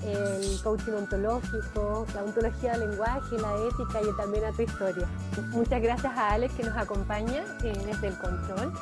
el 0.04 0.60
coaching 0.64 0.94
ontológico, 0.94 2.06
la 2.12 2.24
ontología 2.24 2.72
del 2.72 2.90
lenguaje, 2.90 3.38
la 3.38 3.54
ética 3.54 4.02
y 4.02 4.16
también 4.16 4.46
a 4.46 4.50
tu 4.50 4.62
historia. 4.62 5.06
Muchas 5.50 5.80
gracias 5.80 6.12
a 6.12 6.32
Alex 6.32 6.54
que 6.54 6.64
nos 6.64 6.76
acompaña 6.76 7.44
eh, 7.62 7.72
desde 7.86 8.08
el 8.08 8.18
control 8.18 8.72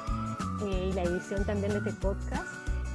eh, 0.64 0.88
y 0.88 0.92
la 0.94 1.02
edición 1.02 1.44
también 1.44 1.72
de 1.72 1.78
este 1.80 1.92
podcast. 1.92 2.46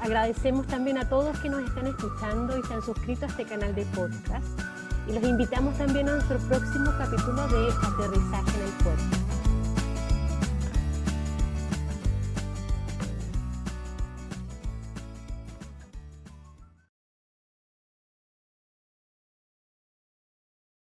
Agradecemos 0.01 0.65
también 0.65 0.97
a 0.97 1.07
todos 1.07 1.37
que 1.37 1.49
nos 1.49 1.61
están 1.61 1.85
escuchando 1.85 2.57
y 2.57 2.63
se 2.63 2.73
han 2.73 2.81
suscrito 2.81 3.25
a 3.25 3.27
este 3.27 3.45
canal 3.45 3.75
de 3.75 3.85
podcast 3.93 4.80
los 5.11 5.23
invitamos 5.23 5.77
también 5.77 6.07
a 6.07 6.13
nuestro 6.13 6.37
próximo 6.39 6.91
capítulo 6.97 7.47
de 7.47 7.69
Aterrizaje 7.83 8.57
en 8.57 8.63
el 8.63 8.83
Cuerpo. 8.83 9.20